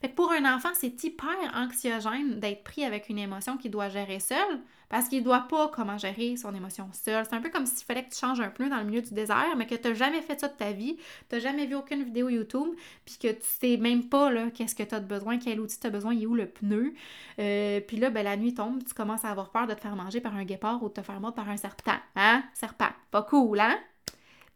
Fait 0.00 0.08
pour 0.08 0.32
un 0.32 0.54
enfant, 0.54 0.70
c'est 0.74 1.02
hyper 1.04 1.28
anxiogène 1.54 2.40
d'être 2.40 2.64
pris 2.64 2.84
avec 2.84 3.10
une 3.10 3.18
émotion 3.18 3.58
qu'il 3.58 3.70
doit 3.70 3.90
gérer 3.90 4.18
seul 4.18 4.60
parce 4.88 5.08
qu'il 5.08 5.20
ne 5.20 5.24
doit 5.24 5.46
pas 5.48 5.68
comment 5.68 5.98
gérer 5.98 6.36
son 6.36 6.54
émotion 6.54 6.88
seul. 6.92 7.24
C'est 7.24 7.36
un 7.36 7.40
peu 7.40 7.50
comme 7.50 7.66
s'il 7.66 7.84
fallait 7.84 8.04
que 8.04 8.10
tu 8.10 8.18
changes 8.18 8.40
un 8.40 8.48
pneu 8.48 8.68
dans 8.70 8.78
le 8.78 8.84
milieu 8.84 9.02
du 9.02 9.12
désert, 9.12 9.54
mais 9.56 9.66
que 9.66 9.74
tu 9.74 9.88
n'as 9.88 9.94
jamais 9.94 10.20
fait 10.22 10.40
ça 10.40 10.48
de 10.48 10.56
ta 10.56 10.72
vie, 10.72 10.96
tu 11.28 11.36
n'as 11.36 11.40
jamais 11.40 11.66
vu 11.66 11.74
aucune 11.76 12.02
vidéo 12.02 12.28
YouTube, 12.28 12.74
puis 13.04 13.18
que 13.18 13.28
tu 13.28 13.44
sais 13.44 13.76
même 13.76 14.08
pas 14.08 14.50
qu'est-ce 14.50 14.74
que 14.74 14.82
tu 14.82 14.94
as 14.94 15.00
besoin, 15.00 15.38
quel 15.38 15.60
outil 15.60 15.78
tu 15.78 15.86
as 15.86 15.90
besoin, 15.90 16.14
il 16.14 16.22
est 16.24 16.26
où 16.26 16.34
le 16.34 16.46
pneu. 16.46 16.94
Euh, 17.38 17.80
puis 17.80 17.98
là, 17.98 18.10
ben, 18.10 18.24
la 18.24 18.36
nuit 18.36 18.54
tombe, 18.54 18.82
tu 18.82 18.94
commences 18.94 19.24
à 19.24 19.30
avoir 19.30 19.50
peur 19.50 19.66
de 19.66 19.74
te 19.74 19.80
faire 19.80 19.96
manger 19.96 20.20
par 20.20 20.34
un 20.34 20.44
guépard 20.44 20.82
ou 20.82 20.88
de 20.88 20.94
te 20.94 21.02
faire 21.02 21.20
mordre 21.20 21.36
par 21.36 21.48
un 21.48 21.56
serpent. 21.56 21.98
Hein? 22.16 22.42
Serpent. 22.54 22.90
Pas 23.10 23.22
cool, 23.22 23.60
hein? 23.60 23.78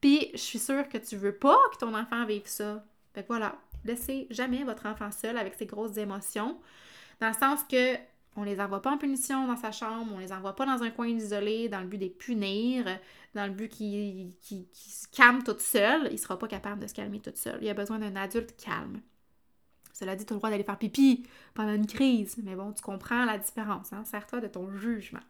Puis, 0.04 0.28
je 0.34 0.38
suis 0.38 0.58
sûre 0.58 0.86
que 0.86 0.98
tu 0.98 1.16
veux 1.16 1.34
pas 1.34 1.56
que 1.72 1.78
ton 1.78 1.94
enfant 1.94 2.26
vive 2.26 2.42
ça. 2.44 2.84
Fait 3.14 3.22
que 3.22 3.28
voilà, 3.28 3.56
laissez 3.86 4.26
jamais 4.28 4.62
votre 4.62 4.84
enfant 4.84 5.10
seul 5.10 5.38
avec 5.38 5.54
ses 5.54 5.64
grosses 5.64 5.96
émotions. 5.96 6.60
Dans 7.22 7.28
le 7.28 7.32
sens 7.32 7.60
que 7.70 7.96
on 8.36 8.42
les 8.42 8.60
envoie 8.60 8.82
pas 8.82 8.90
en 8.90 8.98
punition 8.98 9.46
dans 9.46 9.56
sa 9.56 9.72
chambre, 9.72 10.12
on 10.14 10.18
les 10.18 10.30
envoie 10.30 10.54
pas 10.54 10.66
dans 10.66 10.82
un 10.82 10.90
coin 10.90 11.08
isolé 11.08 11.70
dans 11.70 11.80
le 11.80 11.86
but 11.86 11.96
de 11.96 12.04
les 12.04 12.10
punir, 12.10 12.84
dans 13.34 13.46
le 13.46 13.52
but 13.52 13.70
qu'il 13.70 14.34
se 14.74 15.08
calme 15.08 15.42
toute 15.42 15.62
seule. 15.62 16.10
Il 16.12 16.18
sera 16.18 16.38
pas 16.38 16.48
capable 16.48 16.82
de 16.82 16.86
se 16.86 16.92
calmer 16.92 17.20
toute 17.20 17.38
seule. 17.38 17.60
Il 17.62 17.68
a 17.70 17.74
besoin 17.74 17.98
d'un 17.98 18.14
adulte 18.14 18.54
calme. 18.62 19.00
Cela 19.94 20.16
dit, 20.16 20.26
tu 20.26 20.34
as 20.34 20.36
le 20.36 20.40
droit 20.40 20.50
d'aller 20.50 20.64
faire 20.64 20.76
pipi 20.76 21.26
pendant 21.54 21.72
une 21.72 21.86
crise, 21.86 22.36
mais 22.42 22.56
bon, 22.56 22.74
tu 22.74 22.82
comprends 22.82 23.24
la 23.24 23.38
différence. 23.38 23.90
Hein? 23.94 24.04
Sers-toi 24.04 24.40
de 24.40 24.48
ton 24.48 24.70
jugement. 24.70 25.24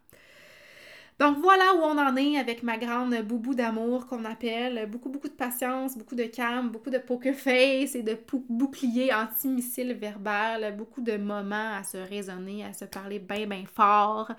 Donc 1.17 1.37
voilà 1.37 1.73
où 1.75 1.79
on 1.79 1.97
en 1.97 2.17
est 2.17 2.37
avec 2.37 2.61
ma 2.61 2.77
grande 2.77 3.15
boubou 3.21 3.55
d'amour 3.55 4.05
qu'on 4.05 4.25
appelle. 4.25 4.89
Beaucoup, 4.89 5.09
beaucoup 5.09 5.29
de 5.29 5.33
patience, 5.33 5.97
beaucoup 5.97 6.15
de 6.15 6.25
calme, 6.25 6.69
beaucoup 6.69 6.89
de 6.89 6.97
poker 6.97 7.33
face 7.33 7.95
et 7.95 8.03
de 8.03 8.17
bouclier 8.49 9.13
anti-missile 9.13 9.93
verbal, 9.93 10.75
beaucoup 10.75 11.01
de 11.01 11.15
moments 11.15 11.73
à 11.73 11.83
se 11.83 11.97
raisonner, 11.97 12.65
à 12.65 12.73
se 12.73 12.83
parler 12.83 13.19
bien, 13.19 13.47
bien 13.47 13.63
fort, 13.73 14.29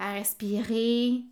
à 0.00 0.14
respirer. 0.14 1.22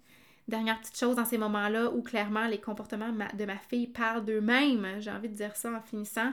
Dernière 0.47 0.79
petite 0.81 0.97
chose 0.97 1.17
dans 1.17 1.25
ces 1.25 1.39
moments-là 1.39 1.91
où 1.91 2.01
clairement 2.01 2.47
les 2.47 2.59
comportements 2.59 3.13
de 3.13 3.45
ma 3.45 3.59
fille 3.59 3.89
parlent 3.89 4.25
d'eux-mêmes, 4.25 4.87
j'ai 5.01 5.11
envie 5.11 5.29
de 5.29 5.35
dire 5.35 5.57
ça 5.57 5.73
en 5.73 5.81
finissant 5.83 6.33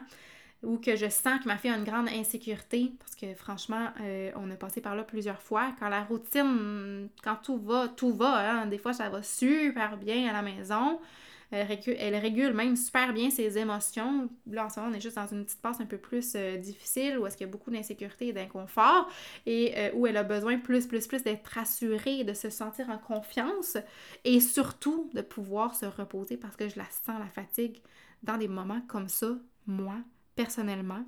ou 0.66 0.78
que 0.78 0.96
je 0.96 1.10
sens 1.10 1.40
que 1.42 1.48
ma 1.48 1.58
fille 1.58 1.72
a 1.72 1.78
une 1.78 1.84
grande 1.84 2.10
insécurité, 2.10 2.92
parce 3.00 3.16
que 3.16 3.34
franchement, 3.36 3.90
euh, 4.02 4.32
on 4.36 4.50
a 4.52 4.56
passé 4.56 4.82
par 4.82 4.96
là 4.96 5.04
plusieurs 5.04 5.42
fois. 5.42 5.74
Quand 5.80 5.90
la 5.90 6.04
routine, 6.04 7.10
quand 7.24 7.38
tout 7.44 7.58
va, 7.58 7.88
tout 7.88 8.14
va, 8.14 8.62
hein, 8.62 8.66
des 8.66 8.78
fois 8.78 8.94
ça 8.94 9.10
va 9.10 9.24
super 9.24 9.98
bien 9.98 10.30
à 10.30 10.34
la 10.34 10.42
maison. 10.42 11.00
Elle 11.52 12.16
régule, 12.16 12.54
même 12.54 12.76
super 12.76 13.14
bien 13.14 13.30
ses 13.30 13.58
émotions. 13.58 14.30
Là, 14.48 14.66
en 14.66 14.70
ce 14.70 14.80
moment, 14.80 14.92
on 14.92 14.96
est 14.96 15.02
juste 15.02 15.16
dans 15.16 15.28
une 15.28 15.46
petite 15.46 15.62
passe 15.62 15.80
un 15.80 15.86
peu 15.86 15.98
plus 15.98 16.34
euh, 16.36 16.58
difficile 16.58 17.20
où 17.20 17.28
est-ce 17.28 17.38
qu'il 17.38 17.46
y 17.46 17.50
a 17.50 17.52
beaucoup 17.52 17.72
d'insécurité 17.72 18.30
et 18.30 18.34
d'inconfort 18.34 19.10
et 19.46 19.74
euh, 19.78 19.92
où 19.94 20.08
elle 20.08 20.18
a 20.18 20.24
besoin 20.24 20.58
plus, 20.58 20.88
plus, 20.88 21.08
plus 21.08 21.24
d'être 21.24 21.46
rassurée, 21.48 22.24
de 22.24 22.34
se 22.34 22.50
sentir 22.50 22.90
en 22.90 22.98
confiance 22.98 23.78
et 24.24 24.40
surtout 24.40 25.10
de 25.14 25.22
pouvoir 25.22 25.76
se 25.76 25.86
reposer 25.86 26.36
parce 26.36 26.56
que 26.56 26.68
je 26.68 26.78
la 26.78 26.86
sens, 26.86 27.20
la 27.20 27.28
fatigue, 27.28 27.80
dans 28.24 28.38
des 28.38 28.48
moments 28.48 28.82
comme 28.88 29.08
ça, 29.08 29.38
moi, 29.68 29.98
personnellement, 30.36 31.06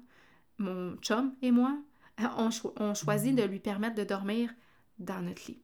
mon 0.58 0.96
chum 0.98 1.36
et 1.42 1.52
moi, 1.52 1.78
on, 2.20 2.50
on 2.78 2.94
choisit 2.94 3.36
de 3.36 3.44
lui 3.44 3.60
permettre 3.60 3.96
de 3.96 4.04
dormir 4.04 4.50
dans 5.00 5.22
notre 5.22 5.46
lit. 5.48 5.62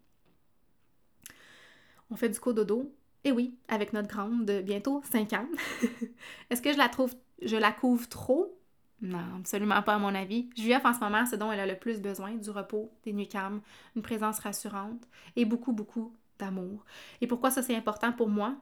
On 2.10 2.15
fait 2.15 2.30
du 2.30 2.39
cododo, 2.39 2.93
et 3.23 3.32
oui, 3.32 3.56
avec 3.67 3.93
notre 3.93 4.10
grande 4.10 4.45
de 4.45 4.62
bientôt 4.62 5.02
5 5.12 5.34
ans. 5.34 5.47
Est-ce 6.49 6.62
que 6.62 6.73
je 6.73 6.78
la 6.78 6.89
trouve, 6.89 7.15
je 7.41 7.56
la 7.56 7.71
couvre 7.71 8.08
trop? 8.08 8.60
Non, 9.02 9.38
absolument 9.39 9.82
pas 9.82 9.95
à 9.95 9.99
mon 9.99 10.13
avis. 10.13 10.49
Juliette, 10.56 10.86
en 10.86 10.93
ce 10.93 10.99
moment, 10.99 11.26
ce 11.26 11.36
dont 11.36 11.52
elle 11.52 11.60
a 11.60 11.65
le 11.65 11.78
plus 11.78 12.02
besoin, 12.02 12.36
du 12.36 12.49
repos, 12.49 12.91
des 13.04 13.13
nuits 13.13 13.28
calmes, 13.28 13.62
une 13.95 14.02
présence 14.02 14.39
rassurante 14.39 15.08
et 15.36 15.45
beaucoup, 15.45 15.73
beaucoup 15.73 16.15
d'amour. 16.39 16.86
Et 17.21 17.28
pourquoi 17.28 17.52
ça 17.52 17.62
c'est 17.62 17.76
important 17.76 18.13
pour 18.13 18.30
moi? 18.30 18.56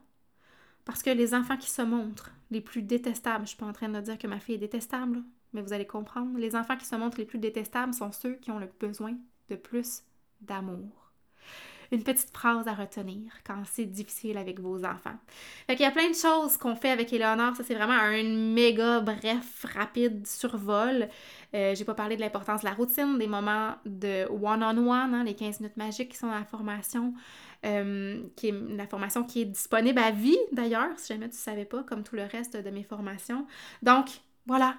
Parce 0.84 1.02
que 1.02 1.10
les 1.10 1.34
enfants 1.34 1.56
qui 1.56 1.70
se 1.70 1.82
montrent 1.82 2.30
les 2.50 2.60
plus 2.60 2.82
détestables, 2.82 3.44
je 3.44 3.50
suis 3.50 3.58
pas 3.58 3.66
en 3.66 3.72
train 3.72 3.88
de 3.88 4.00
dire 4.00 4.18
que 4.18 4.26
ma 4.26 4.40
fille 4.40 4.56
est 4.56 4.58
détestable, 4.58 5.22
mais 5.52 5.62
vous 5.62 5.72
allez 5.72 5.86
comprendre, 5.86 6.38
les 6.38 6.56
enfants 6.56 6.76
qui 6.76 6.86
se 6.86 6.96
montrent 6.96 7.18
les 7.18 7.24
plus 7.24 7.38
détestables 7.38 7.94
sont 7.94 8.12
ceux 8.12 8.34
qui 8.34 8.50
ont 8.50 8.58
le 8.58 8.68
besoin 8.80 9.14
de 9.48 9.56
plus 9.56 10.02
d'amour 10.40 11.02
une 11.92 12.02
petite 12.02 12.30
phrase 12.32 12.66
à 12.66 12.72
retenir 12.72 13.32
quand 13.46 13.62
c'est 13.70 13.84
difficile 13.84 14.38
avec 14.38 14.58
vos 14.58 14.84
enfants. 14.84 15.16
Fait 15.66 15.76
y 15.76 15.84
a 15.84 15.90
plein 15.90 16.08
de 16.08 16.14
choses 16.14 16.56
qu'on 16.56 16.74
fait 16.74 16.90
avec 16.90 17.12
Eleonore. 17.12 17.54
Ça, 17.54 17.62
c'est 17.62 17.74
vraiment 17.74 17.92
un 17.92 18.22
méga 18.22 19.00
bref, 19.00 19.66
rapide 19.74 20.26
survol. 20.26 21.08
Euh, 21.54 21.74
j'ai 21.74 21.84
pas 21.84 21.94
parlé 21.94 22.16
de 22.16 22.22
l'importance 22.22 22.62
de 22.62 22.66
la 22.66 22.72
routine, 22.72 23.18
des 23.18 23.26
moments 23.26 23.74
de 23.84 24.26
one-on-one, 24.30 25.14
hein, 25.14 25.24
les 25.24 25.34
15 25.34 25.60
minutes 25.60 25.76
magiques 25.76 26.08
qui 26.10 26.16
sont 26.16 26.28
dans 26.28 26.38
la 26.38 26.46
formation. 26.46 27.12
Euh, 27.64 28.24
qui 28.34 28.48
est 28.48 28.76
la 28.76 28.88
formation 28.88 29.22
qui 29.22 29.42
est 29.42 29.44
disponible 29.44 30.00
à 30.00 30.10
vie 30.10 30.38
d'ailleurs, 30.50 30.88
si 30.96 31.12
jamais 31.12 31.28
tu 31.28 31.36
ne 31.36 31.40
savais 31.40 31.64
pas, 31.64 31.84
comme 31.84 32.02
tout 32.02 32.16
le 32.16 32.24
reste 32.24 32.56
de 32.56 32.70
mes 32.70 32.82
formations. 32.82 33.46
Donc, 33.82 34.06
voilà, 34.46 34.78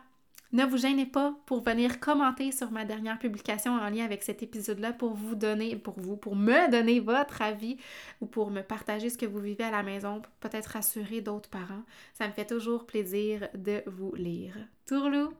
ne 0.54 0.65
vous 0.65 0.78
gênez 0.78 1.08
pas 1.08 1.36
pour 1.48 1.63
venir 1.63 2.00
commenter 2.00 2.52
sur 2.52 2.69
ma 2.72 2.86
dernière 2.86 3.17
publication 3.17 3.74
en 3.74 3.89
lien 3.89 4.06
avec 4.06 4.22
cet 4.22 4.43
épisode-là 4.43 4.93
pour 4.93 5.15
vous 5.15 5.34
donner, 5.34 5.76
pour 5.76 6.00
vous, 6.00 6.15
pour 6.15 6.36
me 6.36 6.69
donner 6.69 7.00
votre 7.00 7.41
avis 7.41 7.78
ou 8.22 8.28
pour 8.28 8.52
me 8.52 8.62
partager 8.62 9.10
ce 9.10 9.17
que 9.17 9.26
vous 9.26 9.39
vivez 9.39 9.63
à 9.63 9.72
la 9.72 9.82
maison, 9.82 10.22
peut-être 10.41 10.67
rassurer 10.67 11.22
d'autres 11.22 11.50
parents. 11.50 11.84
Ça 12.13 12.28
me 12.28 12.34
fait 12.34 12.46
toujours 12.46 12.86
plaisir 12.86 13.48
de 13.56 13.82
vous 13.88 14.13
lire. 14.13 14.56
Tourlou! 14.86 15.34